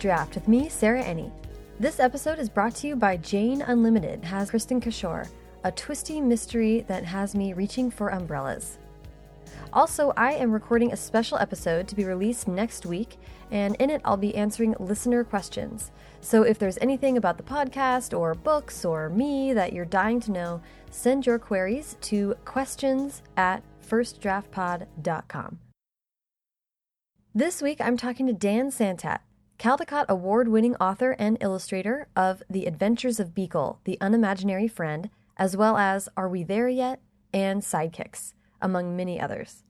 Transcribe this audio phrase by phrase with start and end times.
[0.00, 1.30] Draft with me, Sarah Enni.
[1.78, 5.28] This episode is brought to you by Jane Unlimited, has Kristin Cashore,
[5.62, 8.78] a twisty mystery that has me reaching for umbrellas.
[9.74, 13.18] Also, I am recording a special episode to be released next week,
[13.50, 15.90] and in it, I'll be answering listener questions.
[16.22, 20.32] So if there's anything about the podcast or books or me that you're dying to
[20.32, 25.58] know, send your queries to questions at firstdraftpod.com.
[27.34, 29.20] This week, I'm talking to Dan Santat,
[29.60, 35.54] Caldecott Award winning author and illustrator of The Adventures of Beekle, The Unimaginary Friend, as
[35.54, 37.02] well as Are We There Yet?
[37.34, 39.62] and Sidekicks, among many others.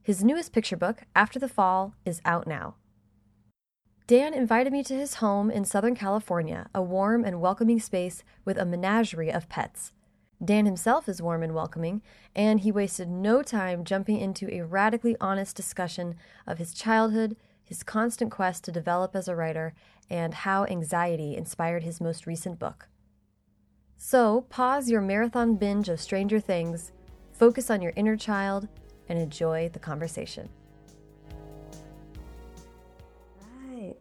[0.00, 2.76] His newest picture book, After the Fall, is out now.
[4.06, 8.56] Dan invited me to his home in Southern California, a warm and welcoming space with
[8.56, 9.90] a menagerie of pets.
[10.44, 12.00] Dan himself is warm and welcoming,
[12.36, 16.14] and he wasted no time jumping into a radically honest discussion
[16.46, 17.34] of his childhood,
[17.64, 19.74] his constant quest to develop as a writer,
[20.10, 22.88] and how anxiety inspired his most recent book.
[23.96, 26.92] So, pause your marathon binge of Stranger Things,
[27.32, 28.68] focus on your inner child,
[29.08, 30.48] and enjoy the conversation.
[33.68, 33.94] Right.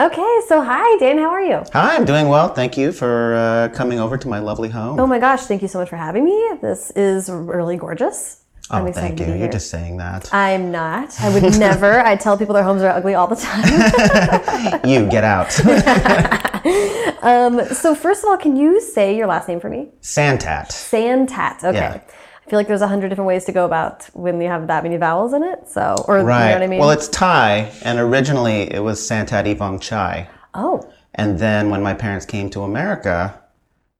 [0.00, 1.18] Okay, so hi, Dan.
[1.18, 1.62] How are you?
[1.72, 2.48] Hi, I'm doing well.
[2.52, 4.98] Thank you for uh, coming over to my lovely home.
[4.98, 6.50] Oh my gosh, thank you so much for having me.
[6.60, 8.45] This is really gorgeous.
[8.70, 9.32] Oh, I'm thank you.
[9.32, 10.32] You're just saying that.
[10.34, 11.20] I'm not.
[11.20, 12.00] I would never.
[12.00, 14.80] I tell people their homes are ugly all the time.
[14.84, 15.54] you get out.
[17.22, 19.90] um, so first of all, can you say your last name for me?
[20.02, 20.68] Santat.
[20.70, 21.62] Santat.
[21.62, 21.78] Okay.
[21.78, 22.00] Yeah.
[22.44, 24.82] I feel like there's a hundred different ways to go about when you have that
[24.82, 25.68] many vowels in it.
[25.68, 26.44] So, or right.
[26.44, 26.80] you know what I mean?
[26.80, 30.28] Well, it's Thai, and originally it was Santat Ivong Chai.
[30.54, 30.88] Oh.
[31.14, 33.40] And then when my parents came to America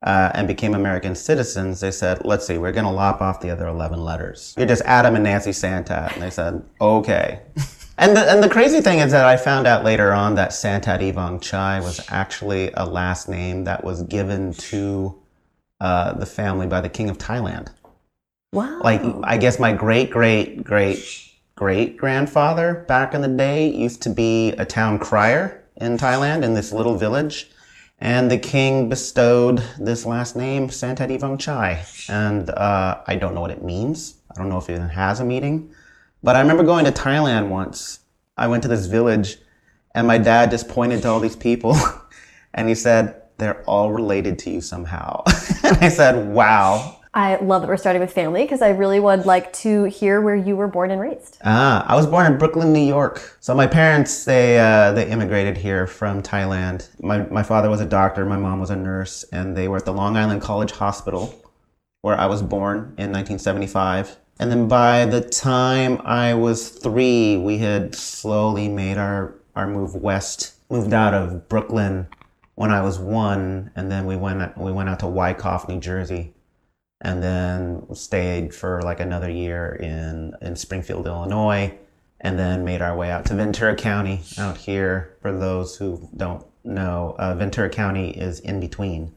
[0.07, 3.51] uh, and became American citizens, they said, let's see, we're going to lop off the
[3.51, 4.55] other 11 letters.
[4.57, 6.15] You're just Adam and Nancy Santat.
[6.15, 7.41] And they said, okay.
[7.99, 11.01] and, the, and the crazy thing is that I found out later on that Santat
[11.01, 15.21] Ivong Chai was actually a last name that was given to
[15.81, 17.71] uh, the family by the king of Thailand.
[18.53, 18.81] Wow.
[18.83, 21.03] Like, I guess my great, great, great,
[21.57, 26.55] great grandfather back in the day used to be a town crier in Thailand in
[26.55, 27.51] this little village.
[27.99, 31.85] And the king bestowed this last name, Santat Ivong Chai.
[32.09, 34.17] And uh, I don't know what it means.
[34.31, 35.75] I don't know if it even has a meaning.
[36.23, 38.01] But I remember going to Thailand once.
[38.37, 39.39] I went to this village,
[39.95, 41.75] and my dad just pointed to all these people,
[42.55, 45.23] and he said, They're all related to you somehow.
[45.65, 49.25] and I said, Wow, I love that we're starting with family because I really would
[49.25, 51.39] like to hear where you were born and raised.
[51.43, 53.39] Ah, I was born in Brooklyn, New York.
[53.41, 56.91] So my parents they uh, they immigrated here from Thailand.
[57.01, 59.87] My my father was a doctor, my mom was a nurse, and they were at
[59.87, 61.35] the Long Island College Hospital,
[62.03, 64.19] where I was born in 1975.
[64.39, 69.95] And then by the time I was three, we had slowly made our our move
[69.95, 72.09] west, moved out of Brooklyn
[72.57, 76.35] when I was one, and then we went we went out to Wyckoff, New Jersey
[77.01, 81.75] and then stayed for like another year in in Springfield, Illinois,
[82.21, 85.17] and then made our way out to Ventura County out here.
[85.21, 89.13] For those who don't know, uh, Ventura County is in between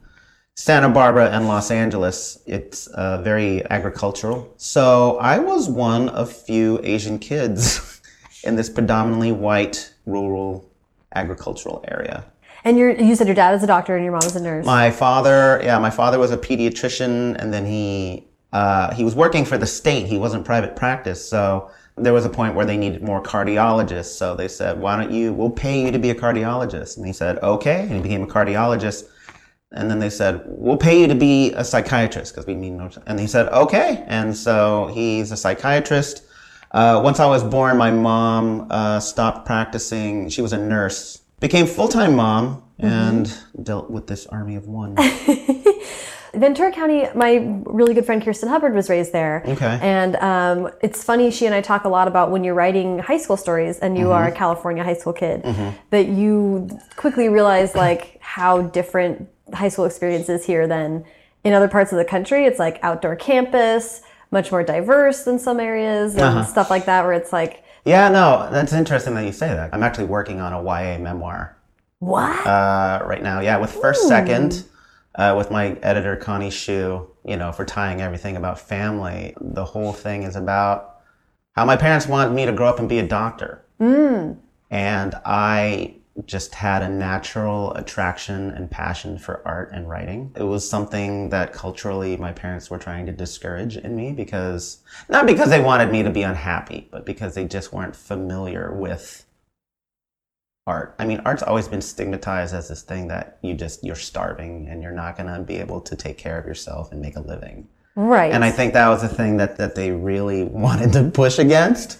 [0.54, 2.42] Santa Barbara and Los Angeles.
[2.46, 4.52] It's uh, very agricultural.
[4.58, 8.00] So I was one of few Asian kids
[8.44, 10.70] in this predominantly white rural
[11.14, 12.26] agricultural area.
[12.64, 14.66] And you you said your dad is a doctor and your mom is a nurse.
[14.66, 19.44] My father, yeah, my father was a pediatrician, and then he uh, he was working
[19.44, 20.06] for the state.
[20.06, 24.16] He wasn't private practice, so there was a point where they needed more cardiologists.
[24.16, 25.32] So they said, "Why don't you?
[25.32, 28.26] We'll pay you to be a cardiologist." And he said, "Okay," and he became a
[28.26, 29.04] cardiologist.
[29.72, 32.90] And then they said, "We'll pay you to be a psychiatrist because we need no."
[33.06, 36.24] And he said, "Okay," and so he's a psychiatrist.
[36.72, 40.28] Uh, once I was born, my mom uh, stopped practicing.
[40.28, 43.62] She was a nurse became full-time mom and mm-hmm.
[43.62, 44.96] dealt with this army of one.
[46.34, 49.42] Ventura County, my really good friend Kirsten Hubbard was raised there.
[49.46, 49.78] Okay.
[49.82, 53.18] And um, it's funny, she and I talk a lot about when you're writing high
[53.18, 54.12] school stories and you mm-hmm.
[54.12, 55.76] are a California high school kid, mm-hmm.
[55.90, 61.04] that you quickly realize like how different high school experience is here than
[61.42, 62.44] in other parts of the country.
[62.44, 66.44] It's like outdoor campus, much more diverse than some areas and uh-huh.
[66.44, 69.70] stuff like that, where it's like, yeah, no, that's interesting that you say that.
[69.72, 71.56] I'm actually working on a YA memoir.
[71.98, 72.46] What?
[72.46, 74.08] Uh, right now, yeah, with First Ooh.
[74.08, 74.64] Second,
[75.14, 77.06] uh, with my editor Connie Hsu.
[77.22, 79.34] You know, for tying everything about family.
[79.38, 81.00] The whole thing is about
[81.52, 83.62] how my parents wanted me to grow up and be a doctor.
[83.78, 84.38] Mm.
[84.70, 85.96] And I
[86.26, 90.32] just had a natural attraction and passion for art and writing.
[90.36, 94.78] It was something that culturally my parents were trying to discourage in me because,
[95.08, 99.24] not because they wanted me to be unhappy, but because they just weren't familiar with
[100.66, 100.94] art.
[100.98, 104.82] I mean, art's always been stigmatized as this thing that you just you're starving and
[104.82, 107.68] you're not going to be able to take care of yourself and make a living.
[107.96, 108.32] Right.
[108.32, 111.98] And I think that was the thing that that they really wanted to push against.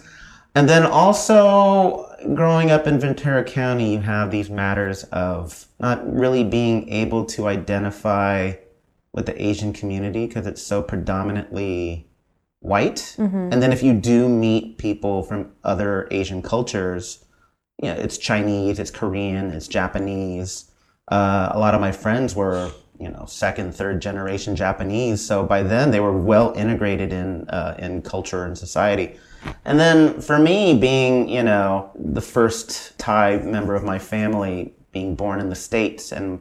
[0.55, 6.45] And then also growing up in Ventura County, you have these matters of not really
[6.45, 8.53] being able to identify
[9.13, 12.07] with the Asian community because it's so predominantly
[12.61, 13.15] white.
[13.53, 17.25] And then if you do meet people from other Asian cultures,
[17.83, 20.71] you know, it's Chinese, it's Korean, it's Japanese.
[21.09, 25.25] Uh, a lot of my friends were, you know, second, third generation Japanese.
[25.25, 29.17] So by then they were well integrated in uh, in culture and society.
[29.65, 35.15] And then for me, being, you know, the first Thai member of my family, being
[35.15, 36.41] born in the States and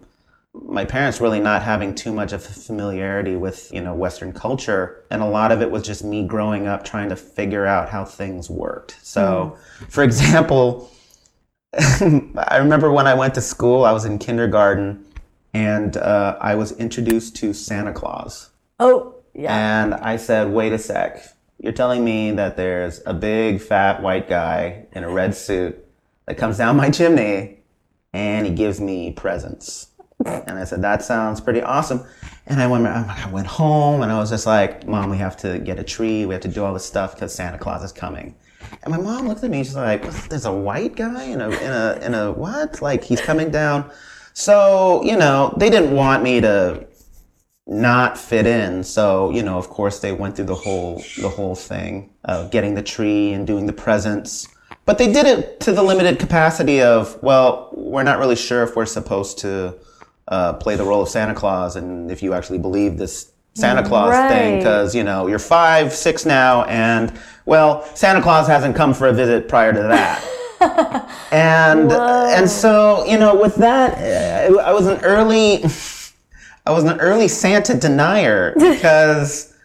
[0.54, 5.04] my parents really not having too much of a familiarity with, you know, Western culture.
[5.12, 8.04] And a lot of it was just me growing up trying to figure out how
[8.04, 8.98] things worked.
[9.04, 9.58] So,
[9.90, 10.92] for example,
[11.74, 15.06] I remember when I went to school, I was in kindergarten
[15.54, 18.50] and uh, I was introduced to Santa Claus.
[18.80, 19.84] oh, yeah.
[19.84, 21.24] And I said, wait a sec.
[21.60, 25.86] You're telling me that there's a big fat white guy in a red suit
[26.26, 27.60] that comes down my chimney
[28.14, 29.88] and he gives me presents.
[30.26, 32.06] And I said, that sounds pretty awesome.
[32.46, 35.60] And I went, I went home and I was just like, Mom, we have to
[35.60, 36.26] get a tree.
[36.26, 38.36] We have to do all this stuff because Santa Claus is coming.
[38.84, 39.58] And my mom looked at me.
[39.58, 42.82] And she's like, "There's a white guy in a in a in a what?
[42.82, 43.90] Like he's coming down."
[44.34, 46.86] So you know, they didn't want me to
[47.70, 48.84] not fit in.
[48.84, 52.74] So you know, of course, they went through the whole the whole thing of getting
[52.74, 54.48] the tree and doing the presents.
[54.86, 58.76] But they did it to the limited capacity of, well, we're not really sure if
[58.76, 59.76] we're supposed to
[60.28, 64.32] uh, play the role of Santa Claus and if you actually believe this Santa Claus
[64.32, 69.08] thing because you know you're five, six now, and well, Santa Claus hasn't come for
[69.08, 70.24] a visit prior to that.
[71.32, 75.58] and and so you know, with that, uh, I was an early,
[76.70, 79.56] I was an early Santa denier because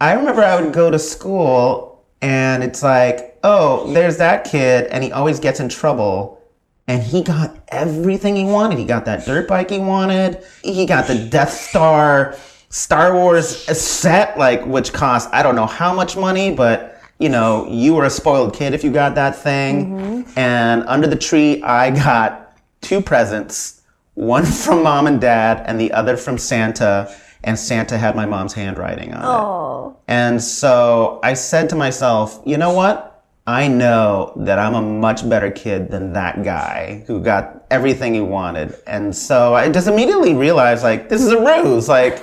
[0.00, 5.04] I remember I would go to school and it's like, oh, there's that kid, and
[5.04, 6.42] he always gets in trouble.
[6.88, 8.76] And he got everything he wanted.
[8.76, 10.42] He got that dirt bike he wanted.
[10.64, 12.34] He got the Death Star
[12.70, 17.68] Star Wars set, like which cost I don't know how much money, but you know,
[17.68, 19.86] you were a spoiled kid if you got that thing.
[19.86, 20.38] Mm-hmm.
[20.38, 23.77] And under the tree, I got two presents,
[24.18, 27.14] one from mom and dad, and the other from Santa.
[27.44, 29.26] And Santa had my mom's handwriting on it.
[29.26, 29.96] oh.
[30.08, 33.24] And so I said to myself, you know what?
[33.46, 38.20] I know that I'm a much better kid than that guy who got everything he
[38.20, 38.74] wanted.
[38.86, 41.88] And so I just immediately realized, like, this is a ruse.
[41.88, 42.20] Like,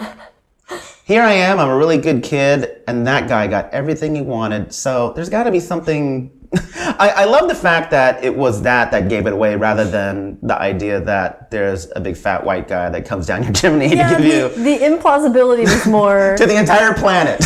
[1.05, 4.73] here I am, I'm a really good kid, and that guy got everything he wanted.
[4.73, 6.29] So there's got to be something.
[6.99, 10.37] I, I love the fact that it was that that gave it away rather than
[10.41, 14.15] the idea that there's a big fat white guy that comes down your chimney Yeah,
[14.17, 16.35] to give you the, the implausibility was more.
[16.37, 17.39] to the entire planet.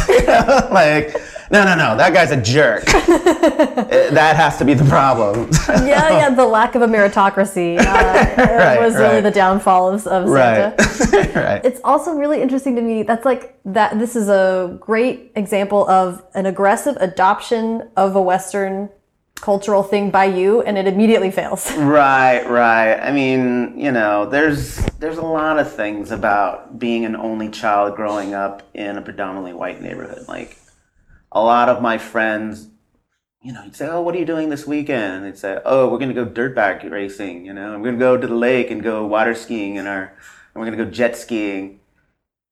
[0.72, 1.16] like,
[1.52, 2.84] no, no, no, that guy's a jerk.
[2.94, 5.50] Uh, that has to be the problem.
[5.68, 10.30] yeah, yeah, the lack of a meritocracy uh, Right, was really the downfall of, of
[10.30, 10.76] Santa.
[11.18, 11.36] right.
[11.36, 11.66] right.
[11.66, 13.02] It's also really interesting to me.
[13.04, 13.98] That's like that.
[13.98, 18.90] This is a great example of an aggressive adoption of a Western
[19.40, 21.72] cultural thing by you, and it immediately fails.
[21.78, 22.96] Right, right.
[22.96, 27.96] I mean, you know, there's there's a lot of things about being an only child
[27.96, 30.28] growing up in a predominantly white neighborhood.
[30.28, 30.58] Like
[31.32, 32.70] a lot of my friends,
[33.42, 35.90] you know, you'd say, "Oh, what are you doing this weekend?" And they'd say, "Oh,
[35.90, 37.46] we're going to go dirt bike racing.
[37.46, 40.04] You know, I'm going to go to the lake and go water skiing, and our
[40.54, 41.79] and we're going to go jet skiing."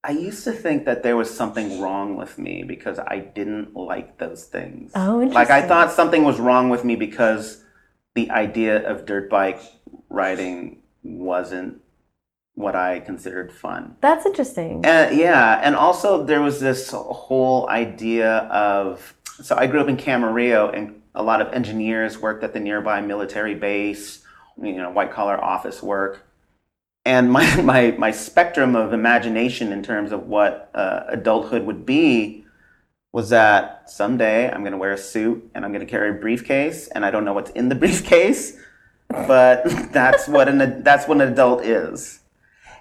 [0.07, 4.17] I used to think that there was something wrong with me because I didn't like
[4.19, 4.93] those things.
[4.95, 5.33] Oh, interesting.
[5.33, 7.61] Like I thought something was wrong with me because
[8.15, 9.59] the idea of dirt bike
[10.09, 11.81] riding wasn't
[12.55, 13.97] what I considered fun.
[13.99, 14.85] That's interesting.
[14.85, 19.97] And yeah, and also there was this whole idea of so I grew up in
[19.97, 24.23] Camarillo and a lot of engineers worked at the nearby military base,
[24.61, 26.26] you know, white collar office work.
[27.07, 32.45] And my, my, my spectrum of imagination in terms of what uh, adulthood would be
[33.13, 36.13] was that someday I'm going to wear a suit and I'm going to carry a
[36.13, 38.57] briefcase and I don't know what's in the briefcase,
[39.09, 42.19] but that's what an that's what an adult is.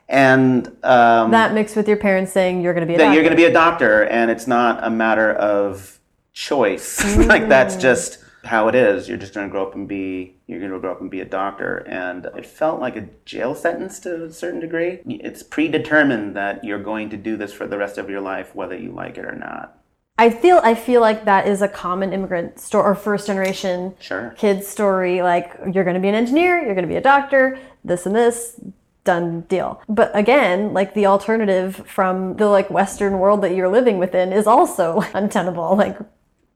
[0.09, 3.15] And um, that mixed with your parents saying you're going to be a that doctor.
[3.15, 6.01] you're going to be a doctor and it's not a matter of
[6.33, 10.37] choice like that's just how it is you're just going to grow up and be
[10.47, 13.55] you're going to grow up and be a doctor and it felt like a jail
[13.55, 17.79] sentence to a certain degree it's predetermined that you're going to do this for the
[17.79, 19.79] rest of your life whether you like it or not
[20.19, 24.35] I feel I feel like that is a common immigrant story or first generation Sure.
[24.39, 25.21] kids story.
[25.21, 28.17] Like you're going to be an engineer, you're going to be a doctor, this and
[28.17, 28.59] this,
[29.05, 29.81] done deal.
[29.89, 34.47] But again, like the alternative from the like Western world that you're living within is
[34.47, 35.77] also untenable.
[35.77, 35.99] Like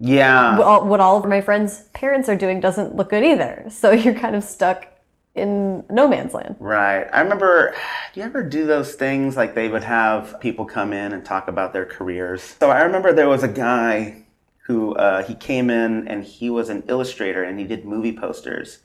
[0.00, 0.59] Yeah.
[0.59, 3.66] all, what all of my friends' parents are doing doesn't look good either.
[3.69, 4.87] So you're kind of stuck
[5.35, 6.57] in no man's land.
[6.59, 7.07] Right.
[7.12, 7.75] I remember,
[8.12, 11.49] do you ever do those things like they would have people come in and talk
[11.49, 12.57] about their careers?
[12.61, 14.25] So I remember there was a guy
[14.66, 18.78] who uh, he came in and he was an illustrator and he did movie posters.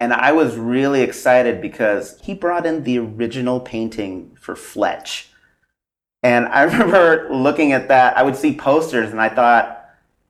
[0.00, 5.28] And I was really excited because he brought in the original painting for Fletch.
[6.22, 9.83] And I remember looking at that, I would see posters and I thought,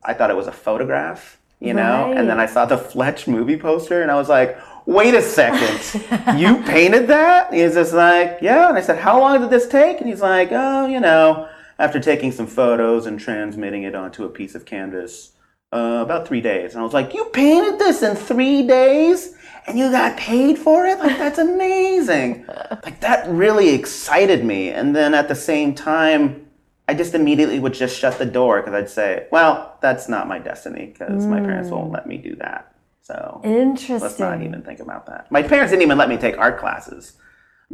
[0.05, 2.13] I thought it was a photograph, you know?
[2.13, 6.37] And then I saw the Fletch movie poster and I was like, wait a second,
[6.39, 7.53] you painted that?
[7.53, 8.69] He's just like, yeah.
[8.69, 9.99] And I said, how long did this take?
[9.99, 14.29] And he's like, oh, you know, after taking some photos and transmitting it onto a
[14.29, 15.31] piece of canvas,
[15.73, 16.73] uh, about three days.
[16.73, 19.35] And I was like, you painted this in three days?
[19.67, 20.99] And you got paid for it?
[20.99, 22.45] Like, that's amazing.
[22.83, 24.69] like, that really excited me.
[24.69, 26.44] And then at the same time,
[26.87, 30.39] I just immediately would just shut the door because I'd say, well, that's not my
[30.39, 32.75] destiny because my parents won't let me do that.
[33.01, 33.99] So Interesting.
[33.99, 35.31] let's not even think about that.
[35.31, 37.13] My parents didn't even let me take art classes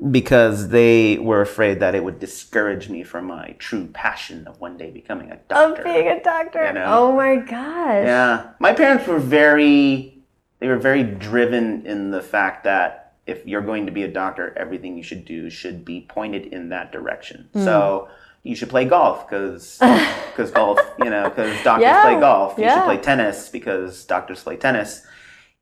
[0.10, 4.78] because they were afraid that it would discourage me from my true passion of one
[4.78, 5.82] day becoming a doctor.
[5.82, 6.66] of being a doctor.
[6.66, 6.86] You know?
[6.88, 8.06] Oh my gosh.
[8.06, 10.22] Yeah, my parents were very
[10.60, 14.54] they were very driven in the fact that if you're going to be a doctor,
[14.58, 17.50] everything you should do should be pointed in that direction.
[17.54, 17.64] Hmm.
[17.64, 18.10] So
[18.44, 19.78] you should play golf because
[20.32, 22.58] because golf, you know, because doctors Yeah, play golf.
[22.58, 22.76] You yeah.
[22.76, 25.06] should play tennis because doctors play tennis.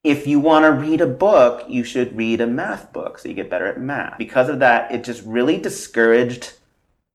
[0.03, 3.35] If you want to read a book, you should read a math book so you
[3.35, 4.17] get better at math.
[4.17, 6.53] Because of that, it just really discouraged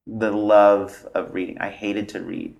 [0.06, 1.58] the love of reading.
[1.58, 2.56] I hated to read.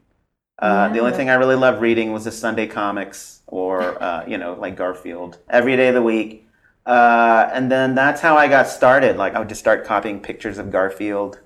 [0.59, 4.39] Uh, The only thing I really loved reading was the Sunday comics or, uh, you
[4.39, 6.49] know, like Garfield every day of the week.
[6.87, 9.17] Uh, and then that's how I got started.
[9.17, 11.41] Like, I would just start copying pictures of Garfield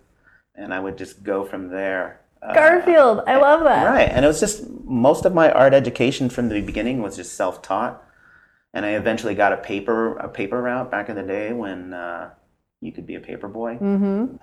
[0.58, 2.20] and I would just go from there.
[2.42, 3.22] Uh, Garfield.
[3.26, 3.84] I love that.
[3.86, 4.08] Right.
[4.08, 7.62] And it was just most of my art education from the beginning was just self
[7.62, 8.02] taught.
[8.74, 12.30] And I eventually got a paper a paper route back in the day when uh,
[12.80, 14.36] you could be a paper boy Mm-hmm.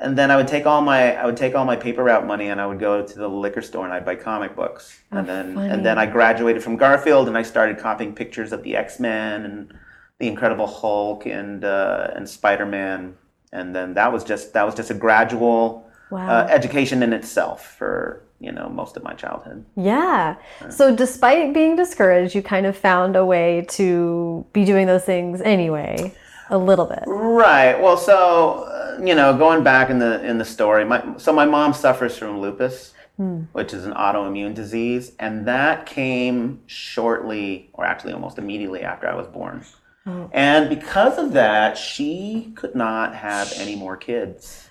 [0.00, 2.48] and then I would take all my I would take all my paper route money
[2.48, 4.98] and I would go to the liquor store and I'd buy comic books.
[5.12, 5.68] Oh, and then funny.
[5.68, 9.44] and then I graduated from Garfield and I started copying pictures of the X Men
[9.44, 9.74] and
[10.20, 13.16] the Incredible Hulk and uh, and Spider Man.
[13.52, 16.28] And then that was just that was just a gradual Wow.
[16.28, 19.64] uh, education in itself for you know most of my childhood.
[19.76, 20.36] Yeah.
[20.68, 25.40] So despite being discouraged, you kind of found a way to be doing those things
[25.40, 26.12] anyway,
[26.50, 27.04] a little bit.
[27.06, 27.80] Right.
[27.80, 31.46] Well, so uh, you know, going back in the in the story, my so my
[31.46, 32.92] mom suffers from lupus,
[33.52, 39.14] which is an autoimmune disease, and that came shortly, or actually almost immediately after I
[39.14, 39.64] was born.
[40.32, 44.68] And because of that, she could not have any more kids.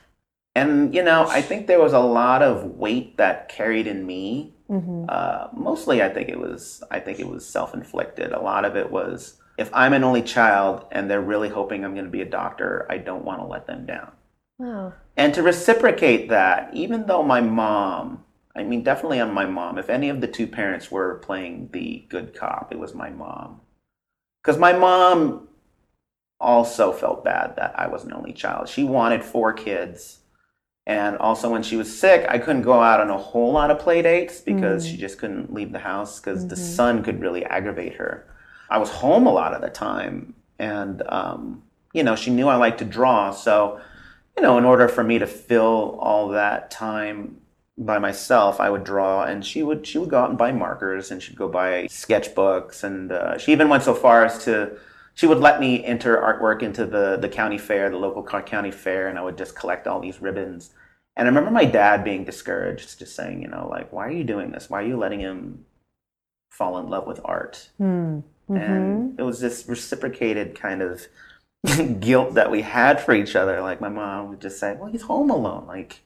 [0.56, 4.54] And you know, I think there was a lot of weight that carried in me.
[4.70, 5.06] Mm-hmm.
[5.08, 8.32] Uh, mostly, I think it was I think it was self inflicted.
[8.34, 11.94] A lot of it was if I'm an only child and they're really hoping I'm
[11.94, 14.12] going to be a doctor, I don't want to let them down.
[14.58, 14.94] Wow.
[15.18, 18.24] And to reciprocate that, even though my mom,
[18.56, 22.06] I mean, definitely on my mom, if any of the two parents were playing the
[22.10, 23.62] good cop, it was my mom.
[24.42, 25.48] Because my mom
[26.40, 28.68] also felt bad that I was an only child.
[28.68, 30.20] She wanted four kids.
[30.88, 33.78] And also, when she was sick, I couldn't go out on a whole lot of
[33.78, 37.94] play dates because she just couldn't leave the house because the sun could really aggravate
[37.96, 38.28] her.
[38.68, 40.34] I was home a lot of the time.
[40.58, 43.30] And, um, you know, she knew I liked to draw.
[43.30, 43.80] So,
[44.36, 47.41] you know, in order for me to fill all that time
[47.86, 51.12] by myself, I would draw, and she would she would go out and buy markers,
[51.12, 54.78] and she'd go buy sketchbooks, and uh, she even went so far as to
[55.14, 59.08] she would let me enter artwork into the the county fair, the local county fair,
[59.08, 60.72] and I would just collect all these ribbons.
[61.16, 64.24] And I remember my dad being discouraged, just saying, you know, like, why are you
[64.24, 64.70] doing this?
[64.70, 65.66] Why are you letting him
[66.50, 67.70] fall in love with art?
[67.80, 68.24] Mm.
[68.50, 71.08] and it was this reciprocated kind of
[72.00, 73.62] guilt that we had for each other.
[73.62, 75.68] Like my mom would just say, "Well, he's home alone.
[75.68, 76.02] Like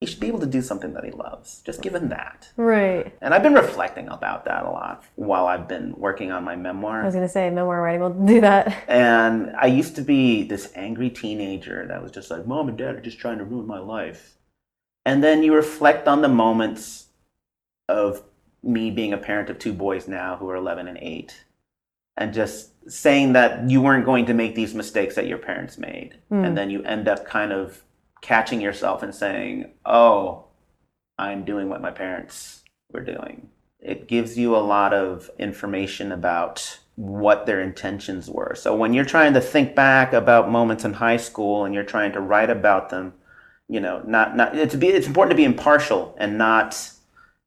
[0.00, 1.62] he should be able to do something that he loves.
[1.64, 3.14] Just give him that." Right.
[3.20, 7.02] And I've been reflecting about that a lot while I've been working on my memoir.
[7.02, 8.84] I was going to say memoir writing will do that.
[8.88, 12.96] And I used to be this angry teenager that was just like, "Mom and Dad
[12.96, 14.36] are just trying to ruin my life."
[15.06, 17.06] And then you reflect on the moments
[17.88, 18.22] of
[18.62, 21.44] me being a parent of two boys now who are 11 and 8
[22.16, 26.18] and just saying that you weren't going to make these mistakes that your parents made
[26.28, 26.44] hmm.
[26.44, 27.82] and then you end up kind of
[28.20, 30.44] catching yourself and saying oh
[31.18, 32.60] i'm doing what my parents
[32.92, 33.48] were doing.
[33.80, 38.54] It gives you a lot of information about what their intentions were.
[38.54, 42.12] So when you're trying to think back about moments in high school and you're trying
[42.12, 43.14] to write about them,
[43.68, 46.90] you know, not not it's be it's important to be impartial and not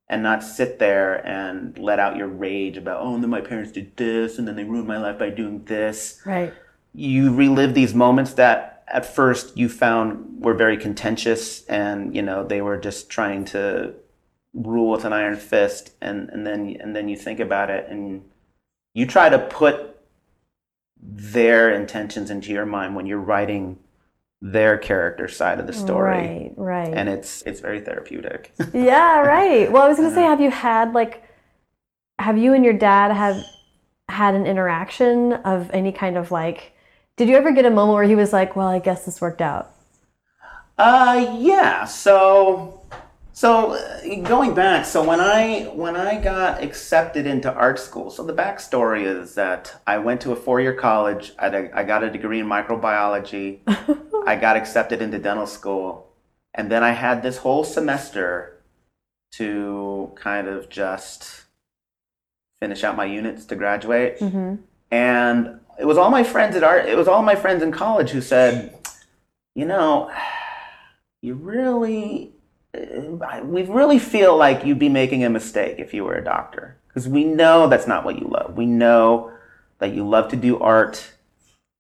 [0.10, 3.72] and not sit there and let out your rage about oh and then my parents
[3.72, 6.22] did this and then they ruined my life by doing this.
[6.25, 6.53] Right.
[6.96, 12.45] You relive these moments that at first you found were very contentious and you know
[12.45, 13.93] they were just trying to
[14.53, 18.23] rule with an iron fist and, and then and then you think about it and
[18.93, 19.97] you try to put
[21.01, 23.79] their intentions into your mind when you're writing
[24.41, 26.93] their character side of the story Right, right.
[26.93, 29.71] and it's it's very therapeutic yeah, right.
[29.71, 31.23] Well, I was gonna say, have you had like,
[32.19, 33.37] have you and your dad have
[34.09, 36.73] had an interaction of any kind of like?
[37.15, 39.41] Did you ever get a moment where he was like, "Well, I guess this worked
[39.41, 39.72] out"?
[40.77, 41.86] Uh, yeah.
[41.86, 42.82] So,
[43.34, 48.24] so uh, going back, so when I when I got accepted into art school, so
[48.24, 51.34] the backstory is that I went to a four year college.
[51.38, 53.60] I, I got a degree in microbiology.
[54.25, 56.10] I got accepted into dental school,
[56.55, 58.60] and then I had this whole semester
[59.34, 61.43] to kind of just
[62.60, 64.20] finish out my units to graduate.
[64.20, 64.55] Mm-hmm.
[64.89, 66.86] And it was all my friends at art.
[66.86, 68.77] It was all my friends in college who said,
[69.56, 70.12] you know,
[71.22, 72.34] you really,
[72.75, 76.77] uh, we really feel like you'd be making a mistake if you were a doctor
[76.88, 78.56] because we know that's not what you love.
[78.56, 79.32] We know
[79.80, 81.13] that you love to do art.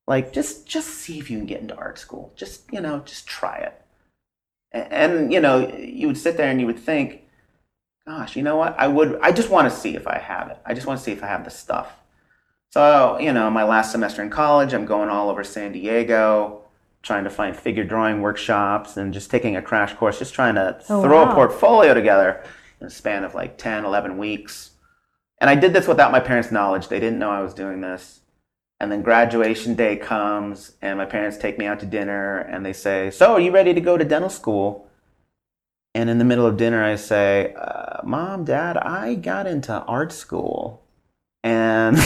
[0.07, 2.33] Like just just see if you can get into art school.
[2.35, 3.81] Just you know, just try it.
[4.71, 7.23] And you know, you would sit there and you would think,
[8.05, 8.77] gosh, you know what?
[8.77, 9.19] I would.
[9.21, 10.57] I just want to see if I have it.
[10.65, 11.93] I just want to see if I have the stuff.
[12.73, 16.63] So, you know, my last semester in college, I'm going all over San Diego,
[17.03, 20.81] trying to find figure drawing workshops and just taking a crash course, just trying to
[20.89, 21.31] Oh, throw wow.
[21.31, 22.43] a portfolio together
[22.81, 24.71] in a span of like 10, 11 weeks.
[25.39, 26.87] And I did this without my parents' knowledge.
[26.87, 28.21] They didn't know I was doing this.
[28.79, 32.73] And then graduation day comes, and my parents take me out to dinner, and they
[32.73, 34.87] say, So, are you ready to go to dental school?
[35.93, 40.11] And in the middle of dinner, I say, uh, Mom, Dad, I got into art
[40.11, 40.82] school.
[41.43, 41.97] And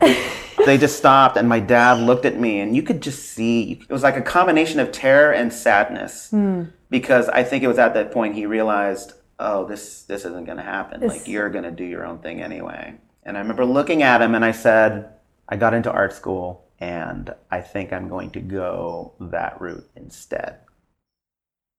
[0.64, 3.92] they just stopped, and my dad looked at me, and you could just see it
[3.92, 6.30] was like a combination of terror and sadness.
[6.30, 6.64] Hmm.
[6.88, 10.58] Because I think it was at that point he realized, oh, this, this isn't going
[10.58, 11.00] to happen.
[11.00, 12.94] This- Like, you're going to do your own thing anyway.
[13.24, 15.08] And I remember looking at him, and I said,
[15.48, 20.58] I got into art school, and I think I'm going to go that route instead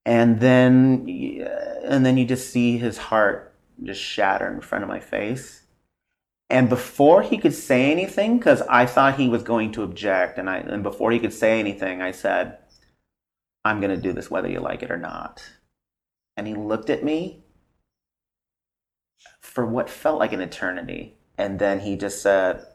[0.07, 1.05] and then
[1.83, 5.63] and then you just see his heart just shatter in front of my face
[6.49, 10.49] and before he could say anything because i thought he was going to object and
[10.49, 12.57] i and before he could say anything i said
[13.65, 15.51] i'm going to do this whether you like it or not
[16.35, 17.43] and he looked at me
[19.41, 22.65] for what felt like an eternity and then he just said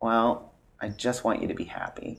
[0.00, 2.18] well i just want you to be happy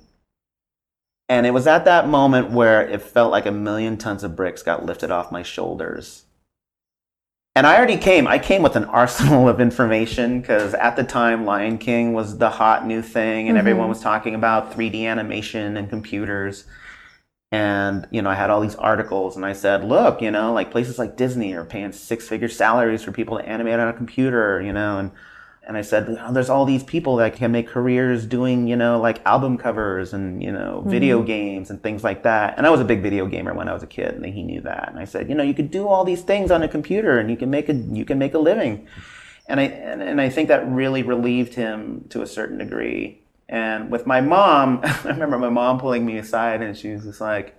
[1.30, 4.62] and it was at that moment where it felt like a million tons of bricks
[4.62, 6.26] got lifted off my shoulders.
[7.56, 11.46] And I already came, I came with an arsenal of information because at the time
[11.46, 13.90] Lion King was the hot new thing and everyone mm-hmm.
[13.90, 16.66] was talking about 3D animation and computers.
[17.52, 20.72] And, you know, I had all these articles and I said, look, you know, like
[20.72, 24.60] places like Disney are paying six figure salaries for people to animate on a computer,
[24.60, 25.12] you know, and
[25.66, 29.00] and I said, oh, there's all these people that can make careers doing, you know,
[29.00, 30.90] like album covers and, you know, mm-hmm.
[30.90, 32.56] video games and things like that.
[32.58, 34.60] And I was a big video gamer when I was a kid and he knew
[34.62, 34.90] that.
[34.90, 37.30] And I said, you know, you could do all these things on a computer and
[37.30, 38.88] you can make a, you can make a living.
[39.48, 43.22] And I, and, and I think that really relieved him to a certain degree.
[43.48, 47.22] And with my mom, I remember my mom pulling me aside and she was just
[47.22, 47.56] like,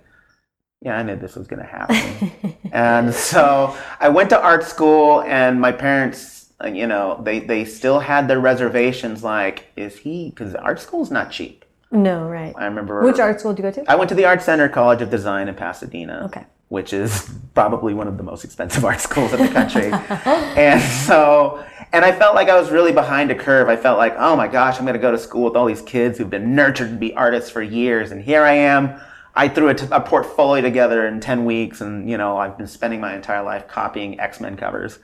[0.81, 2.55] yeah, I knew this was going to happen.
[2.71, 7.65] and so I went to art school and my parents, Uh, you know, they, they
[7.65, 11.65] still had their reservations like, is he, because art school is not cheap.
[11.91, 12.53] No, right.
[12.57, 13.03] I remember.
[13.03, 13.91] Which art school did you go to?
[13.91, 16.23] I went to the Art Center College of Design in Pasadena.
[16.25, 16.45] Okay.
[16.69, 19.91] Which is probably one of the most expensive art schools in the country.
[19.91, 21.63] and so,
[21.93, 23.69] and I felt like I was really behind a curve.
[23.69, 25.81] I felt like, oh my gosh, I'm going to go to school with all these
[25.83, 28.11] kids who've been nurtured to be artists for years.
[28.11, 28.99] And here I am.
[29.35, 32.67] I threw a, t- a portfolio together in 10 weeks, and, you know, I've been
[32.67, 34.99] spending my entire life copying X Men covers.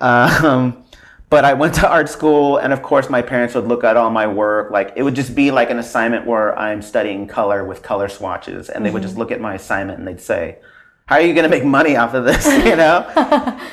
[0.00, 0.84] Um,
[1.30, 4.10] but I went to art school, and of course, my parents would look at all
[4.10, 4.70] my work.
[4.70, 8.68] Like, it would just be like an assignment where I'm studying color with color swatches,
[8.68, 10.58] and they would just look at my assignment and they'd say,
[11.06, 12.46] How are you going to make money off of this?
[12.64, 13.04] you know?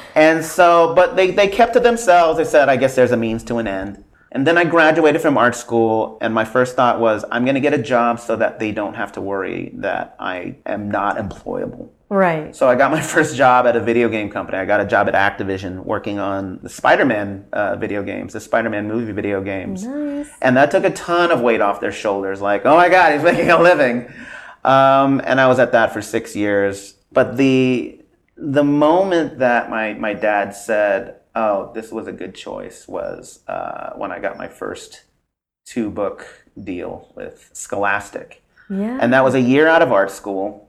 [0.16, 2.38] and so, but they, they kept to themselves.
[2.40, 4.04] They said, I guess there's a means to an end.
[4.32, 7.62] And then I graduated from art school, and my first thought was, I'm going to
[7.62, 11.90] get a job so that they don't have to worry that I am not employable.
[12.12, 12.54] Right.
[12.54, 14.58] So I got my first job at a video game company.
[14.58, 18.86] I got a job at Activision working on the Spider-Man uh, video games, the Spider-Man
[18.86, 19.86] movie video games.
[19.86, 20.30] Nice.
[20.42, 22.42] And that took a ton of weight off their shoulders.
[22.42, 24.12] Like, oh my God, he's making a living.
[24.66, 26.96] Um, and I was at that for six years.
[27.14, 27.98] But the
[28.36, 33.92] the moment that my my dad said, "Oh, this was a good choice," was uh,
[33.96, 35.04] when I got my first
[35.66, 36.28] two book
[36.62, 38.98] deal with Scholastic, Yeah.
[39.02, 40.68] and that was a year out of art school.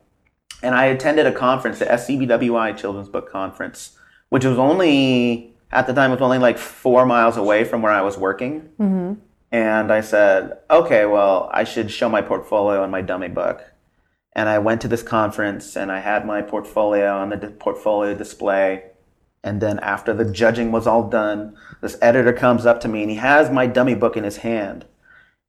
[0.63, 3.99] And I attended a conference, the SCBWI Children's Book Conference,
[4.29, 7.93] which was only at the time it was only like four miles away from where
[7.93, 8.61] I was working.
[8.77, 9.15] hmm
[9.51, 13.63] And I said, okay, well, I should show my portfolio and my dummy book.
[14.35, 18.15] And I went to this conference and I had my portfolio on the d- portfolio
[18.15, 18.85] display.
[19.45, 23.11] And then after the judging was all done, this editor comes up to me and
[23.11, 24.87] he has my dummy book in his hand.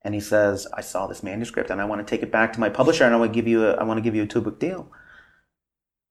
[0.02, 2.60] And he says, I saw this manuscript and I want to take it back to
[2.60, 4.28] my publisher and I want to give you a, I want to give you a
[4.28, 4.92] two book deal.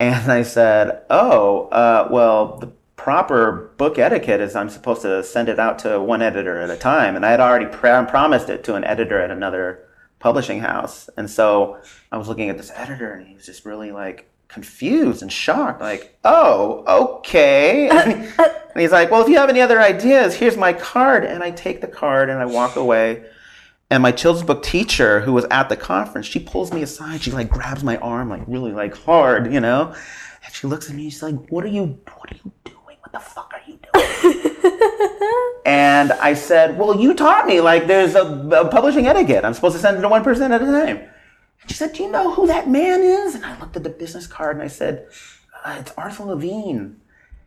[0.03, 5.49] And I said, oh, uh, well, the proper book etiquette is I'm supposed to send
[5.49, 7.17] it out to one editor at a time.
[7.17, 9.87] And I had already pr- promised it to an editor at another
[10.19, 11.09] publishing house.
[11.17, 11.79] And so
[12.11, 15.81] I was looking at this editor and he was just really like confused and shocked,
[15.81, 17.89] like, oh, okay.
[18.75, 21.25] And he's like, well, if you have any other ideas, here's my card.
[21.25, 23.23] And I take the card and I walk away.
[23.93, 27.21] And my children's book teacher, who was at the conference, she pulls me aside.
[27.21, 29.95] She like grabs my arm, like really like hard, you know.
[30.43, 31.11] And she looks at me.
[31.11, 32.01] She's like, "What are you?
[32.17, 32.97] What are you doing?
[33.01, 37.61] What the fuck are you doing?" and I said, "Well, you taught me.
[37.61, 38.25] Like, there's a,
[38.63, 39.45] a publishing etiquette.
[39.45, 40.97] I'm supposed to send it to one person at a time."
[41.61, 43.91] And she said, "Do you know who that man is?" And I looked at the
[43.91, 45.07] business card and I said,
[45.67, 46.97] uh, "It's Arthur Levine."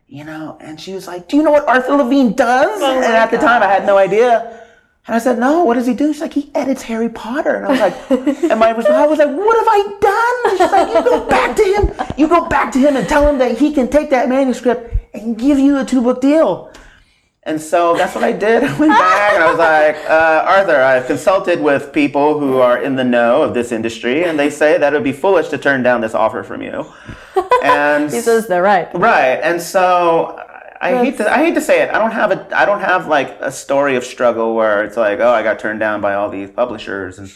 [0.06, 3.32] You know, and she was like, "Do you know what Arthur Levine does?" and at
[3.32, 4.62] the time, I had no idea.
[5.06, 7.66] And I said, "No, what does he do?" She's like, "He edits Harry Potter." And
[7.66, 8.10] I was like,
[8.50, 11.62] "And my I was like, what have I done?" She's like, "You go back to
[11.64, 12.08] him.
[12.16, 15.38] You go back to him and tell him that he can take that manuscript and
[15.38, 16.72] give you a two book deal."
[17.44, 18.64] And so that's what I did.
[18.64, 22.82] I went back and I was like, uh, "Arthur, I've consulted with people who are
[22.82, 25.58] in the know of this industry, and they say that it would be foolish to
[25.58, 26.84] turn down this offer from you."
[27.62, 28.88] And He says they're right.
[28.94, 30.45] Right, and so
[30.94, 31.90] I hate to I hate to say it.
[31.90, 35.20] I don't have a I don't have like a story of struggle where it's like,
[35.20, 37.30] oh, I got turned down by all these publishers, and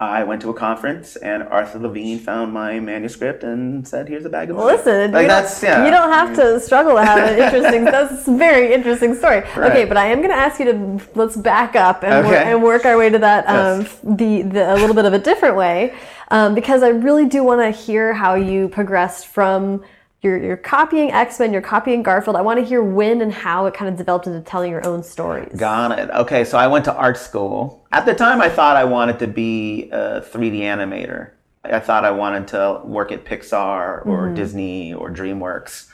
[0.00, 4.28] I went to a conference and Arthur Levine found my manuscript and said, "Here's a
[4.28, 5.84] bag of money." Listen, like you, that's don't, yeah.
[5.84, 7.84] you don't have to struggle to have an interesting.
[7.84, 9.38] that's a very interesting story.
[9.56, 12.44] Okay, but I am going to ask you to let's back up and, Okay.
[12.52, 13.98] and work our way to that um, Yes.
[14.04, 15.92] the, the a little bit of a different way,
[16.30, 19.82] um, because I really do want to hear how you progressed from.
[20.20, 22.34] You're, you're copying X Men, you're copying Garfield.
[22.34, 25.02] I want to hear when and how it kind of developed into telling your own
[25.02, 25.56] stories.
[25.56, 26.10] Got it.
[26.10, 27.86] Okay, so I went to art school.
[27.92, 31.30] At the time, I thought I wanted to be a 3D animator.
[31.62, 34.34] I thought I wanted to work at Pixar or mm-hmm.
[34.34, 35.88] Disney or DreamWorks.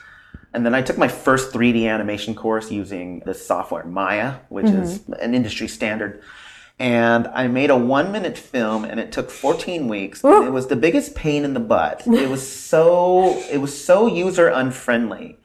[0.54, 5.00] And then I took my first 3D animation course using the software, Maya, which is
[5.00, 5.14] mm-hmm.
[5.14, 6.22] an industry standard.
[6.78, 10.24] And I made a one minute film and it took 14 weeks.
[10.24, 12.02] And it was the biggest pain in the butt.
[12.06, 15.38] It was so it was so user unfriendly.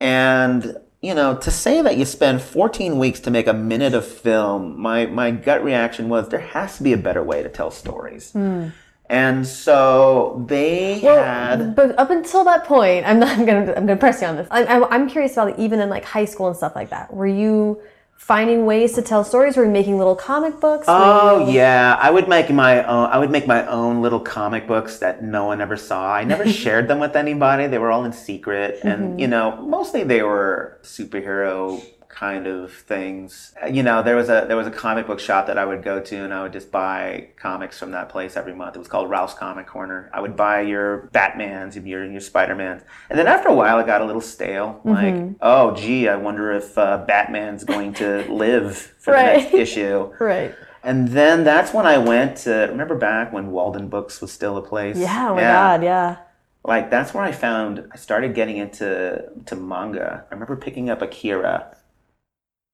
[0.00, 4.06] And you know, to say that you spend 14 weeks to make a minute of
[4.06, 7.70] film, my my gut reaction was there has to be a better way to tell
[7.70, 8.32] stories.
[8.32, 8.68] Hmm.
[9.08, 13.38] And so they had But up until that point, I'm not.
[13.38, 13.72] I'm gonna.
[13.76, 14.48] I'm gonna press you on this.
[14.50, 17.14] I'm, I'm, I'm curious about it, even in like high school and stuff like that.
[17.14, 17.80] Were you
[18.16, 19.56] finding ways to tell stories?
[19.56, 20.86] Were you making little comic books?
[20.88, 23.10] Were Oh you- yeah, I would make my own.
[23.10, 26.12] I would make my own little comic books that no one ever saw.
[26.14, 27.66] I never shared them with anybody.
[27.66, 29.18] They were all in secret, and mm-hmm.
[29.18, 31.82] you know, mostly they were superhero
[32.16, 33.54] kind of things.
[33.70, 36.00] You know, there was a there was a comic book shop that I would go
[36.00, 38.74] to, and I would just buy comics from that place every month.
[38.74, 40.10] It was called Ralph's Comic Corner.
[40.14, 43.86] I would buy your Batman's, your your Spider Man's, and then after a while, it
[43.86, 44.80] got a little stale.
[44.84, 50.12] Like, oh gee, I wonder if uh, Batman's going to live for the next issue.
[50.18, 50.54] Right.
[50.82, 54.62] And then that's when I went to remember back when Walden Books was still a
[54.62, 54.96] place.
[54.96, 55.30] Yeah.
[55.30, 55.82] Oh my God.
[55.82, 56.18] Yeah.
[56.64, 60.24] Like that's where I found I started getting into to manga.
[60.30, 61.75] I remember picking up Akira,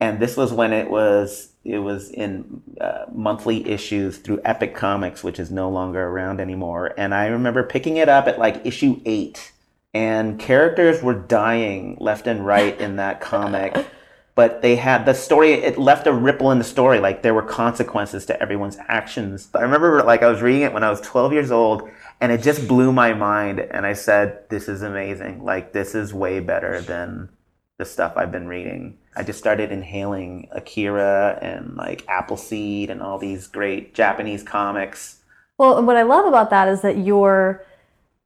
[0.03, 5.23] and this was when it was it was in uh, monthly issues through Epic Comics,
[5.23, 6.93] which is no longer around anymore.
[6.99, 9.53] And I remember picking it up at like issue eight,
[9.95, 13.87] and characters were dying left and right in that comic.
[14.35, 17.01] But they had the story, it left a ripple in the story.
[17.01, 19.51] Like there were consequences to everyone's actions.
[19.55, 21.87] I remember like I was reading it when I was 12 years old
[22.19, 23.61] and it just blew my mind.
[23.61, 25.45] And I said, this is amazing.
[25.45, 27.29] Like this is way better than
[27.77, 28.97] the stuff I've been reading.
[29.15, 35.19] I just started inhaling Akira and like Appleseed and all these great Japanese comics.
[35.59, 37.65] Well, and what I love about that is that you're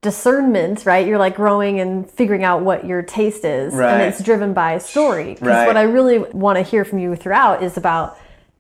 [0.02, 1.06] discernment, right?
[1.06, 3.92] You're like growing and figuring out what your taste is, Right.
[3.94, 5.34] and it's driven by story.
[5.34, 5.66] Because Right.
[5.66, 8.16] what I really want to hear from you throughout is about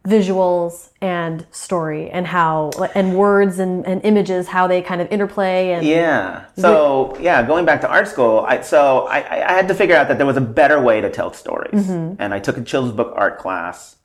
[0.06, 5.72] visuals and story and how and words and, and images how they kind of interplay
[5.72, 6.44] and Yeah.
[6.56, 9.96] So yeah, going back to art school, I so I, I I had to figure
[9.96, 12.20] out that there was a better way to tell stories, mm-hmm.
[12.20, 13.96] and I took a children's book art class,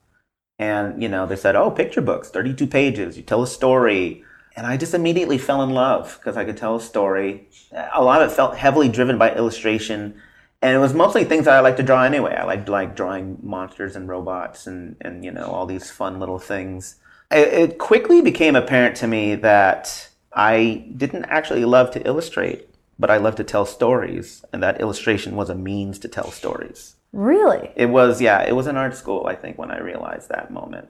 [0.58, 4.24] and you know they said, oh, picture books, thirty-two pages, you tell a story,
[4.56, 7.48] and I just immediately fell in love because I could tell a story.
[7.94, 10.20] A lot of it felt heavily driven by illustration.
[10.62, 12.36] And it was mostly things that I like to draw anyway.
[12.36, 16.38] I liked like drawing monsters and robots and, and you know all these fun little
[16.38, 16.96] things.
[17.32, 23.10] It, it quickly became apparent to me that I didn't actually love to illustrate, but
[23.10, 26.94] I love to tell stories, and that illustration was a means to tell stories.
[27.12, 30.52] really It was yeah, it was in art school I think when I realized that
[30.52, 30.88] moment.